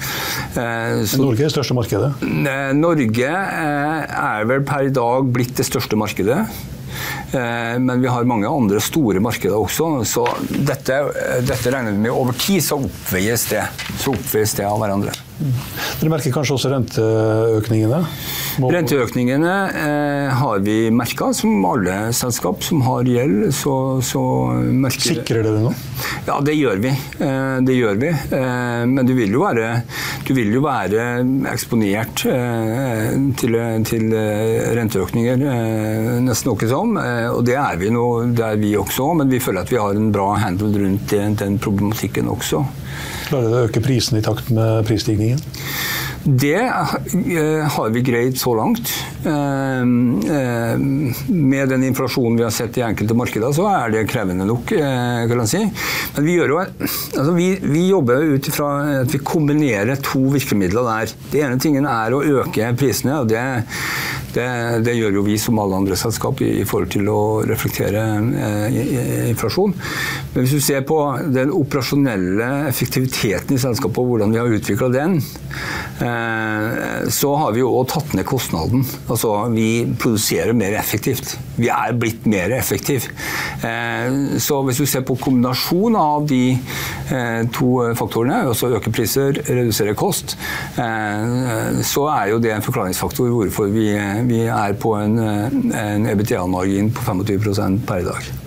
Så, 0.53 1.19
Norge 1.21 1.41
er 1.41 1.47
det 1.47 1.53
største 1.55 1.77
markedet? 1.77 2.13
Norge 2.77 3.27
er 3.27 4.47
vel 4.49 4.65
per 4.67 4.87
i 4.87 4.93
dag 4.93 5.29
blitt 5.33 5.57
det 5.57 5.67
største 5.67 5.97
markedet. 5.99 6.43
Eh, 7.31 7.77
men 7.79 8.01
vi 8.01 8.09
har 8.09 8.27
mange 8.29 8.49
andre 8.49 8.81
store 8.81 9.21
markeder 9.21 9.57
også, 9.59 10.03
så 10.07 10.25
dette, 10.49 11.01
dette 11.45 11.73
regner 11.73 11.93
vi 11.93 12.07
med 12.07 12.13
over 12.13 12.37
tid 12.37 12.63
så 12.63 12.79
oppveies 12.79 13.49
det, 13.51 13.65
så 14.01 14.15
oppveies 14.15 14.57
det 14.57 14.67
av 14.67 14.79
hverandre. 14.81 15.13
Dere 15.37 16.09
merker 16.09 16.33
kanskje 16.33 16.55
også 16.55 16.69
renteøkningene? 16.71 17.99
Renteøkningene 18.57 19.53
eh, 19.69 20.31
har 20.33 20.63
vi 20.65 20.77
merka, 20.89 21.29
som 21.37 21.61
alle 21.69 21.97
selskap 22.17 22.63
som 22.65 22.81
har 22.87 23.05
gjeld. 23.05 23.51
Så, 23.53 23.73
så 24.05 24.21
merker 24.57 25.13
Sikrer 25.13 25.45
dere 25.45 25.61
nå? 25.61 25.73
Ja, 26.25 26.39
det 26.41 26.55
gjør 26.57 26.81
vi. 26.81 26.93
Eh, 27.21 27.57
det 27.67 27.77
gjør 27.77 28.01
vi. 28.01 28.09
Eh, 28.09 28.83
men 28.89 29.05
du 29.05 29.13
vil 29.17 29.35
jo 29.37 29.43
være, 29.45 29.69
vil 30.27 30.57
jo 30.57 30.63
være 30.65 31.05
eksponert 31.53 32.25
eh, 32.31 33.13
til, 33.37 33.59
til, 33.87 34.17
renteøkninger, 34.79 35.45
eh, 35.53 36.11
nesten 36.25 36.51
noe 36.51 36.71
sånn. 36.73 36.97
Og 37.35 37.45
det 37.45 37.59
er 37.61 37.77
vi 37.77 37.93
nå, 37.93 38.07
det 38.33 38.47
er 38.47 38.57
vi 38.61 38.73
også, 38.79 39.11
men 39.21 39.29
vi 39.29 39.41
føler 39.43 39.67
at 39.67 39.73
vi 39.73 39.81
har 39.81 39.93
en 39.93 40.09
bra 40.15 40.31
handle 40.41 40.73
rundt 40.81 41.13
den, 41.13 41.37
den 41.37 41.61
problematikken 41.61 42.33
også. 42.33 42.65
Klarer 43.27 43.51
dere 43.51 43.65
å 43.65 43.67
øke 43.67 43.83
prisene 43.83 44.21
i 44.21 44.25
takt 44.25 44.51
med 44.55 44.85
prisstigningen? 44.87 45.41
Det 46.27 46.59
uh, 46.59 47.63
har 47.71 47.89
vi 47.89 48.01
greid 48.03 48.39
så 48.39 48.51
langt. 48.55 48.91
Uh, 49.23 49.31
uh, 49.31 50.75
med 51.31 51.69
den 51.71 51.85
inflasjonen 51.87 52.35
vi 52.37 52.43
har 52.43 52.51
sett 52.51 52.77
i 52.77 52.83
enkelte 52.83 53.15
markeder, 53.15 53.53
så 53.55 53.69
er 53.71 53.93
det 53.95 54.03
krevende 54.11 54.47
nok, 54.47 54.73
kan 54.75 55.43
jeg 55.45 55.51
si. 55.53 55.63
Men 56.17 56.27
vi, 56.27 56.35
jo, 56.35 56.59
altså 56.59 57.31
vi, 57.37 57.47
vi 57.63 57.85
jobber 57.87 58.27
ut 58.35 58.51
ifra 58.51 58.73
at 59.05 59.15
vi 59.15 59.23
kombinerer 59.23 60.03
to 60.03 60.25
virkemidler 60.35 60.91
der. 60.91 61.15
Det 61.31 61.45
ene 61.47 61.61
tingen 61.63 61.87
er 61.87 62.15
å 62.15 62.23
øke 62.43 62.73
prisene. 62.77 63.21
og 63.21 63.31
det 63.31 63.45
det, 64.37 64.47
det, 64.85 64.95
gjør 64.97 65.17
jo 65.19 65.23
vi 65.25 65.37
som 65.41 65.57
alle 65.61 65.77
andre 65.79 65.97
selskap 65.99 66.41
i, 66.45 66.49
i 66.61 66.65
forhold 66.67 66.91
til 66.93 67.09
å 67.09 67.21
reflektere 67.47 68.03
eh, 68.37 69.29
inflasjon. 69.31 69.73
Men 70.33 70.43
hvis 70.45 70.55
du 70.57 70.63
ser 70.63 70.83
på 70.87 70.99
den 71.33 71.53
operasjonelle 71.55 72.49
effektiviteten 72.69 73.55
i 73.55 73.61
selskapet 73.61 74.01
og 74.01 74.11
hvordan 74.11 74.35
vi 74.35 74.41
har 74.41 74.57
utvikla 74.59 74.91
den, 74.93 75.17
eh, 76.03 76.16
så 77.13 77.33
har 77.39 77.53
vi 77.55 77.63
òg 77.65 77.87
tatt 77.91 78.13
ned 78.17 78.25
kostnaden. 78.27 78.85
Altså 79.07 79.33
vi 79.53 79.85
produserer 79.99 80.55
mer 80.57 80.75
effektivt. 80.79 81.35
Vi 81.57 81.69
er 81.73 81.95
blitt 81.97 82.25
mer 82.29 82.53
effektive. 82.53 83.09
Eh, 83.65 84.37
så 84.43 84.59
hvis 84.67 84.81
du 84.81 84.85
ser 84.89 85.05
på 85.07 85.17
kombinasjonen 85.21 85.97
av 85.99 86.27
de 86.29 86.41
eh, 86.53 87.43
to 87.53 87.71
faktorene, 87.97 88.43
altså 88.51 88.71
øke 88.77 88.93
priser, 88.93 89.41
redusere 89.47 89.97
kost, 89.97 90.37
eh, 90.77 91.81
så 91.81 92.07
er 92.13 92.33
jo 92.33 92.41
det 92.43 92.53
en 92.53 92.65
forklaringsfaktor 92.65 93.31
hvorfor 93.33 93.71
vi 93.73 93.89
er 94.47 94.77
på 94.81 94.97
en, 94.99 95.17
en 95.21 96.11
EBTA-margin 96.13 96.93
på 96.93 97.07
25% 97.07 97.87
per 97.87 98.05
i 98.05 98.11
dag. 98.11 98.46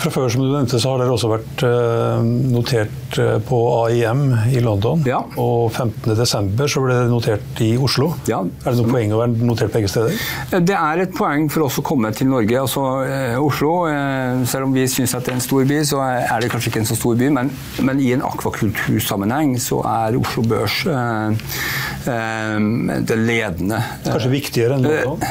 Fra 0.00 0.12
før 0.12 0.30
som 0.32 0.44
du 0.44 0.50
nevnte, 0.50 0.78
så 0.80 0.92
har 0.92 1.02
dere 1.02 1.14
også 1.14 1.30
vært 1.30 1.64
eh, 1.66 2.26
notert 2.54 3.18
eh, 3.20 3.36
på 3.44 3.60
AIM 3.84 4.24
i 4.52 4.62
London. 4.64 5.02
Ja. 5.08 5.20
Og 5.40 5.72
15.12. 5.72 6.66
så 6.70 6.82
ble 6.84 6.98
det 6.98 7.10
notert 7.12 7.62
i 7.64 7.74
Oslo. 7.80 8.12
Ja. 8.30 8.42
Er 8.44 8.74
det 8.74 8.80
noe 8.80 8.92
poeng 8.92 9.14
å 9.14 9.20
være 9.22 9.48
notert 9.48 9.74
begge 9.74 9.90
steder? 9.90 10.18
Det 10.54 10.76
er 10.78 11.04
et 11.04 11.14
poeng 11.16 11.48
for 11.52 11.66
oss 11.68 11.78
å 11.80 11.86
komme 11.86 12.12
til 12.16 12.30
Norge. 12.30 12.58
Altså 12.60 12.84
eh, 13.08 13.38
Oslo, 13.40 13.72
eh, 13.90 14.44
selv 14.50 14.68
om 14.68 14.76
vi 14.76 14.86
syns 14.90 15.16
det 15.16 15.32
er 15.32 15.38
en 15.38 15.44
stor 15.44 15.66
by, 15.70 15.80
så 15.88 16.02
er 16.04 16.44
det 16.44 16.50
kanskje 16.52 16.72
ikke 16.72 16.84
en 16.84 16.90
så 16.90 16.98
stor 16.98 17.18
by. 17.20 17.30
Men, 17.38 17.52
men 17.86 18.02
i 18.02 18.12
en 18.16 18.24
akvakultursammenheng 18.26 19.56
så 19.62 19.80
er 19.88 20.18
Oslo 20.20 20.44
Børs 20.48 20.82
eh, 20.90 21.44
eh, 22.12 22.58
det 23.04 23.20
ledende. 23.20 23.80
Kanskje 24.06 24.34
viktigere 24.34 24.78
enn 24.78 24.88
London? 24.88 25.24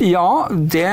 Ja, 0.00 0.48
det, 0.50 0.88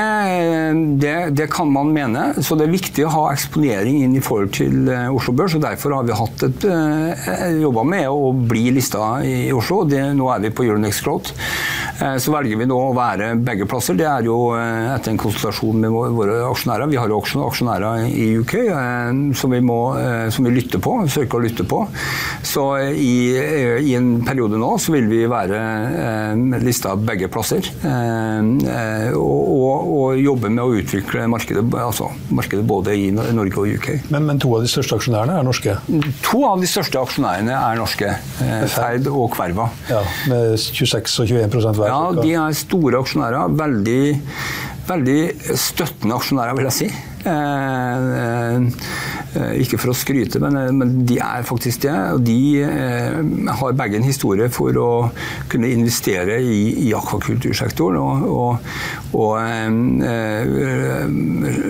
det, 1.00 1.30
det 1.30 1.46
kan 1.50 1.70
man 1.72 1.94
mene. 1.96 2.34
Så 2.44 2.58
det 2.58 2.66
er 2.66 2.74
viktig 2.74 3.06
å 3.06 3.12
ha 3.14 3.22
eksponering 3.32 4.02
inn 4.04 4.16
i 4.18 4.22
forhold 4.24 4.52
til 4.58 4.90
eh, 4.92 5.08
Oslo 5.08 5.32
Børs. 5.36 5.56
og 5.56 5.64
Derfor 5.64 5.96
har 5.96 6.04
vi 6.04 6.18
hatt 6.18 6.44
et, 6.44 6.66
uh, 6.68 7.46
jobba 7.62 7.86
med 7.88 8.04
å 8.12 8.34
bli 8.36 8.66
lista 8.76 9.18
i 9.24 9.48
Oslo. 9.56 9.80
Det, 9.88 10.02
nå 10.18 10.28
er 10.34 10.44
vi 10.44 10.52
på 10.52 10.66
Euronext 10.68 11.06
Growth. 11.06 11.32
Uh, 11.98 12.16
så 12.22 12.32
velger 12.34 12.60
vi 12.60 12.68
nå 12.68 12.78
å 12.78 12.94
være 12.96 13.32
begge 13.44 13.66
plasser. 13.70 13.96
Det 13.98 14.06
er 14.08 14.26
jo 14.28 14.52
uh, 14.54 14.94
etter 14.94 15.12
en 15.12 15.20
konsultasjon 15.20 15.82
med 15.82 15.94
våre 16.16 16.40
aksjonærer. 16.48 16.90
Vi 16.92 17.00
har 17.00 17.10
jo 17.10 17.20
aksjonærer 17.20 18.06
i 18.08 18.28
UK 18.38 18.54
som 19.38 19.52
vi, 19.52 19.60
må, 19.64 19.78
som, 20.32 20.46
vi 20.46 20.52
lytter 20.54 20.80
på, 20.82 20.94
søker 21.10 21.38
å 21.38 21.42
lytte 21.42 21.64
på. 21.68 21.80
Så 22.46 22.64
i, 22.92 23.34
i, 23.34 23.94
en 23.98 24.22
periode 24.26 24.58
nå 24.60 24.70
så 24.80 24.94
vil 24.94 25.08
vi 25.10 25.22
være 25.30 25.58
lista 26.62 26.94
begge 26.98 27.28
plasser. 27.32 27.66
Og, 27.82 29.18
og, 29.18 29.88
og, 29.98 30.18
jobbe 30.18 30.50
med 30.52 30.62
å 30.62 30.78
utvikle 30.80 31.26
markedet, 31.30 31.64
altså 31.78 32.10
markedet 32.34 32.64
både 32.68 32.94
i 32.96 33.10
Norge 33.12 33.60
og 33.60 33.78
UK. 33.78 33.88
Men, 34.12 34.26
men, 34.28 34.40
to 34.42 34.52
av 34.56 34.64
de 34.64 34.70
største 34.70 34.98
aksjonærene 34.98 35.38
er 35.38 35.46
norske? 35.46 35.76
To 36.28 36.42
av 36.48 36.62
de 36.62 36.68
største 36.70 37.00
aksjonærene 37.00 37.54
er 37.54 37.78
norske. 37.78 38.12
Eh, 38.44 38.64
Ferd 38.72 39.08
og 39.10 39.30
Kverva. 39.34 39.68
Ja, 39.90 40.02
Med 40.30 40.56
26 40.60 41.18
og 41.22 41.32
21 41.32 41.68
hver? 41.78 41.87
Ja, 41.88 42.00
de 42.14 42.34
er 42.36 42.56
store 42.56 43.00
aksjonærer. 43.02 43.54
Veldig, 43.58 44.02
veldig 44.88 45.20
støttende 45.56 46.18
aksjonærer, 46.18 46.58
vil 46.58 46.68
jeg 46.68 46.76
si. 46.78 46.90
Eh, 47.26 48.56
eh, 49.34 49.54
ikke 49.62 49.78
for 49.80 49.92
å 49.92 49.96
skryte, 49.96 50.40
men, 50.42 50.56
eh, 50.56 50.70
men, 50.74 50.94
de 51.08 51.18
er 51.22 51.46
faktisk 51.46 51.82
det. 51.86 51.96
Og 52.14 52.22
de 52.24 52.38
har 53.58 53.76
begge 53.78 53.98
en 53.98 54.06
historie 54.06 54.48
for 54.52 54.76
å 54.78 54.90
kunne 55.50 55.70
investere 55.72 56.38
i, 56.42 56.88
i 56.88 56.92
akvakultursektoren. 56.96 57.98
Og, 57.98 58.22
og, 58.28 58.52
og 59.18 59.34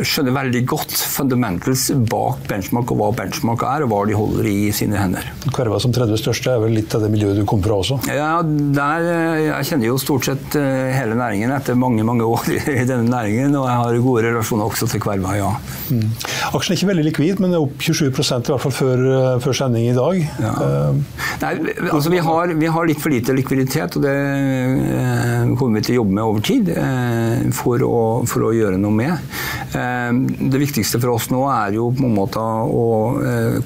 skjønner 0.08 0.34
veldig 0.34 0.62
godt 0.68 0.94
fundamentals 1.16 1.88
bak 2.10 2.44
benchmark, 2.50 2.92
og 2.92 3.00
hva 3.00 3.10
benchmark 3.22 3.64
er, 3.68 3.86
og 3.86 3.92
hva 3.92 4.02
de 4.08 4.18
holder 4.18 4.50
i 4.50 4.58
sine 4.74 4.98
hender. 5.00 5.28
Kverva 5.54 5.80
som 5.82 5.94
30 5.94 6.20
største 6.20 6.54
er 6.54 6.62
vel 6.62 6.76
litt 6.78 6.94
av 6.96 7.04
det 7.04 7.12
miljøet 7.14 7.40
du 7.40 7.44
kom 7.48 7.62
fra 7.64 7.78
også? 7.80 8.00
Ja, 8.10 8.40
der, 8.44 9.08
jeg 9.46 9.70
kjenner 9.70 9.92
jo 9.92 10.00
stort 10.02 10.28
sett 10.28 10.58
hele 10.58 11.16
næringen 11.18 11.54
etter 11.54 11.78
mange 11.78 12.06
mange 12.06 12.26
år 12.26 12.50
i 12.58 12.86
denne 12.88 13.06
næringen, 13.08 13.56
og 13.58 13.68
jeg 13.68 13.82
har 13.82 14.00
gode 14.08 14.26
relasjoner 14.28 14.68
også 14.68 14.90
til 14.90 15.02
Kverva, 15.02 15.37
ja. 15.38 15.50
Mm. 15.92 16.08
Aksjen 16.56 16.74
er 16.74 16.78
ikke 16.78 16.90
veldig 16.90 17.04
likvid, 17.06 17.42
men 17.42 17.54
er 17.54 17.64
opp 17.64 17.80
27 17.82 18.08
i 18.08 18.12
hvert 18.12 18.62
fall 18.64 18.74
før, 18.74 19.04
eh, 19.14 19.36
før 19.44 19.56
sending 19.56 19.88
i 19.88 19.96
dag. 19.96 20.20
Ja. 20.42 20.52
Uh, 20.58 21.22
Nei, 21.42 21.52
altså 21.92 22.12
vi 22.12 22.20
har, 22.24 22.54
vi 22.58 22.70
har, 22.74 22.88
litt 22.88 23.02
for 23.02 23.14
lite 23.14 23.34
likviditet, 23.36 23.98
og 23.98 24.04
det 24.06 24.14
uh, 24.16 25.54
kommer 25.58 25.78
vi 25.78 25.86
til 25.86 25.96
å 25.96 26.00
jobbe 26.00 26.16
med 26.18 26.24
over 26.24 26.44
tid 26.44 26.72
uh, 26.74 27.48
for, 27.56 27.84
å, 27.84 28.02
for, 28.28 28.48
å, 28.48 28.54
gjøre 28.58 28.80
noe 28.80 28.94
med. 28.94 29.34
det 29.70 30.58
viktigste 30.58 30.98
for 30.98 31.12
oss 31.12 31.28
nå 31.30 31.42
er 31.52 31.76
jo 31.76 31.90
på 31.94 32.06
en 32.08 32.14
måte 32.16 32.40
å 32.40 32.86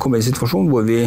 komme 0.02 0.18
i 0.18 0.20
en 0.20 0.26
situasjon 0.26 0.68
hvor 0.68 0.84
vi 0.84 1.04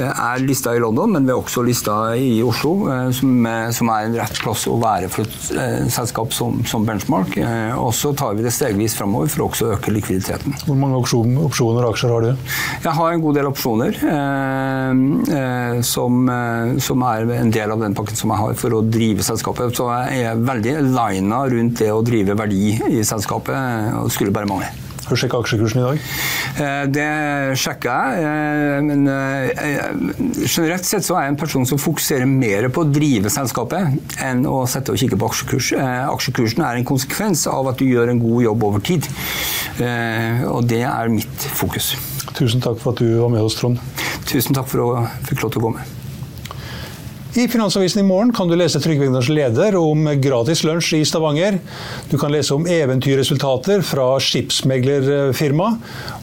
er 0.00 0.42
lista 0.42 0.74
i 0.74 0.80
London, 0.80 1.12
men 1.14 1.26
vi 1.26 1.32
er 1.34 1.40
også 1.40 1.62
lista 1.66 1.94
i 2.18 2.40
Oslo, 2.44 2.72
eh, 2.92 3.08
som, 3.16 3.46
som 3.74 3.90
er 3.92 4.06
en 4.06 4.16
rett 4.20 4.40
plass 4.42 4.66
å 4.70 4.76
være 4.80 5.10
for 5.12 5.26
et 5.26 5.50
eh, 5.58 5.88
selskap 5.92 6.34
som, 6.36 6.60
som 6.68 6.86
benchmark. 6.88 7.36
Eh, 7.40 7.72
og 7.76 7.92
så 7.96 8.12
tar 8.16 8.36
vi 8.38 8.46
det 8.46 8.54
stegvis 8.54 8.96
framover 8.98 9.30
for 9.32 9.44
å 9.44 9.48
også 9.50 9.72
øke 9.76 9.94
likviditeten. 9.94 10.56
Hvor 10.66 10.78
mange 10.78 11.00
opsjoner 11.00 11.86
og 11.86 11.92
aksjer 11.92 12.14
har 12.14 12.26
du? 12.26 12.52
Jeg 12.86 12.96
har 12.98 13.12
en 13.12 13.24
god 13.24 13.40
del 13.40 13.50
opsjoner. 13.50 14.00
Som, 15.86 16.28
som, 16.82 17.02
er 17.08 17.32
en 17.36 17.52
del 17.52 17.72
av 17.74 17.82
den 17.82 17.96
pakken 17.96 18.18
som 18.18 18.32
jeg 18.32 18.42
har 18.42 18.56
for 18.58 18.76
å 18.78 18.82
drive 18.86 19.24
selskapet. 19.26 19.74
Så 19.76 19.88
jeg 20.08 20.28
er 20.30 20.46
veldig 20.46 20.76
lina 20.92 21.42
rundt 21.52 21.82
det 21.82 21.90
å 21.92 22.04
drive 22.06 22.38
verdi 22.38 22.76
i 22.92 23.04
selskapet. 23.06 23.92
og 23.98 24.08
Det 24.08 24.16
skulle 24.16 24.34
bare 24.34 24.50
mangle. 24.50 24.91
Har 25.02 25.16
du 25.16 25.18
sjekka 25.18 25.38
aksjekursen 25.42 25.80
i 25.80 25.84
dag? 25.84 26.02
Eh, 26.62 26.82
det 26.94 27.06
sjekker 27.58 27.90
jeg. 27.90 28.22
Eh, 28.22 28.76
men 28.86 29.08
eh, 29.10 29.64
generelt 30.46 30.86
sett 30.86 31.06
så 31.06 31.16
er 31.18 31.26
jeg 31.26 31.34
en 31.34 31.40
person 31.40 31.66
som 31.68 31.80
fokuserer 31.82 32.28
mer 32.30 32.68
på 32.72 32.84
å 32.84 32.90
drive 32.90 33.32
selskapet 33.32 34.20
enn 34.22 34.44
å 34.46 34.60
sette 34.70 34.94
og 34.94 35.00
kikke 35.02 35.18
på 35.18 35.30
aksjekurs. 35.32 35.72
Aksjekursen 36.12 36.62
er 36.66 36.78
en 36.78 36.88
konsekvens 36.88 37.48
av 37.50 37.72
at 37.72 37.82
du 37.82 37.88
gjør 37.88 38.12
en 38.12 38.22
god 38.22 38.46
jobb 38.46 38.68
over 38.68 38.84
tid. 38.92 39.08
Og 40.52 40.62
det 40.70 40.84
er 40.86 41.10
mitt 41.12 41.48
fokus. 41.58 41.94
Tusen 42.38 42.62
takk 42.62 42.78
for 42.82 42.94
at 42.94 43.02
du 43.02 43.18
var 43.18 43.32
med 43.34 43.42
oss, 43.42 43.58
Trond. 43.58 43.82
Tusen 44.30 44.54
takk 44.56 44.70
for 44.70 44.86
at 44.86 45.02
jeg 45.02 45.32
fikk 45.32 45.44
lov 45.46 45.56
til 45.56 45.64
å 45.64 45.66
komme. 45.70 46.01
I 47.34 47.46
Finansavisen 47.48 48.00
i 48.00 48.04
morgen 48.04 48.28
kan 48.36 48.50
du 48.50 48.52
lese 48.60 48.76
Trygve 48.84 49.06
Egnars 49.06 49.30
leder 49.32 49.72
om 49.80 50.04
gratis 50.20 50.60
lunsj 50.68 50.98
i 50.98 51.06
Stavanger. 51.08 51.54
Du 52.10 52.18
kan 52.20 52.28
lese 52.28 52.52
om 52.52 52.66
eventyrresultater 52.68 53.80
fra 53.88 54.10
skipsmeglerfirma, 54.20 55.70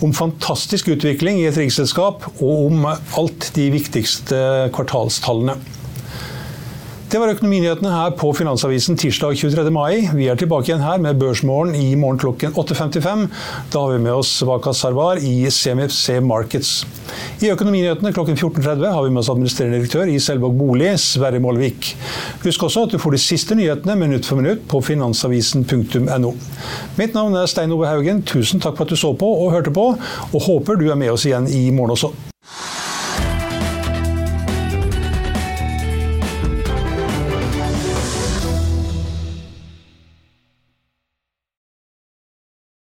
om 0.06 0.14
fantastisk 0.14 0.92
utvikling 0.94 1.42
i 1.42 1.48
et 1.50 1.58
riggselskap 1.58 2.30
og 2.36 2.68
om 2.68 2.86
alt 2.92 3.50
de 3.58 3.72
viktigste 3.74 4.44
kvartalstallene. 4.78 5.58
Det 7.10 7.18
var 7.18 7.32
økonominyhetene 7.34 7.90
her 7.90 8.12
på 8.14 8.28
Finansavisen 8.38 8.98
tirsdag 9.02 9.34
23. 9.40 9.72
mai. 9.74 10.04
Vi 10.14 10.28
er 10.30 10.38
tilbake 10.38 10.70
igjen 10.70 10.84
her 10.86 11.00
med 11.02 11.18
Børsmorgen 11.18 11.74
i 11.74 11.96
morgen 11.98 12.20
klokken 12.22 12.54
8.55. 12.54 13.24
Da 13.74 13.82
har 13.82 13.96
vi 13.96 14.04
med 14.04 14.14
oss 14.14 14.36
Waka 14.46 14.76
Sarwar 14.78 15.18
i 15.18 15.50
CMFC 15.50 16.20
Markets. 16.22 16.86
I 17.42 17.50
Økonominyhetene 17.50 18.14
klokken 18.14 18.38
14.30 18.38 18.94
har 18.94 19.02
vi 19.08 19.10
med 19.10 19.24
oss 19.24 19.34
administrerende 19.34 19.82
direktør 19.82 20.14
i 20.14 20.22
Selvåg 20.22 20.54
bolig, 20.62 20.94
Sverre 21.02 21.42
Målvik. 21.42 21.96
Husk 22.46 22.70
også 22.70 22.86
at 22.86 22.94
du 22.94 23.02
får 23.02 23.18
de 23.18 23.26
siste 23.26 23.58
nyhetene 23.58 23.98
minutt 23.98 24.30
for 24.30 24.38
minutt 24.38 24.68
på 24.70 24.86
finansavisen.no. 24.94 26.36
Mitt 27.02 27.18
navn 27.18 27.42
er 27.42 27.50
Stein 27.50 27.74
Ove 27.74 27.90
Haugen. 27.90 28.22
Tusen 28.22 28.62
takk 28.62 28.78
for 28.78 28.86
at 28.86 28.94
du 28.94 29.02
så 29.02 29.16
på 29.18 29.34
og 29.48 29.56
hørte 29.58 29.74
på, 29.74 29.96
og 30.30 30.52
håper 30.52 30.78
du 30.78 30.92
er 30.92 31.06
med 31.08 31.18
oss 31.18 31.26
igjen 31.26 31.50
i 31.50 31.72
morgen 31.74 31.98
også. 31.98 32.29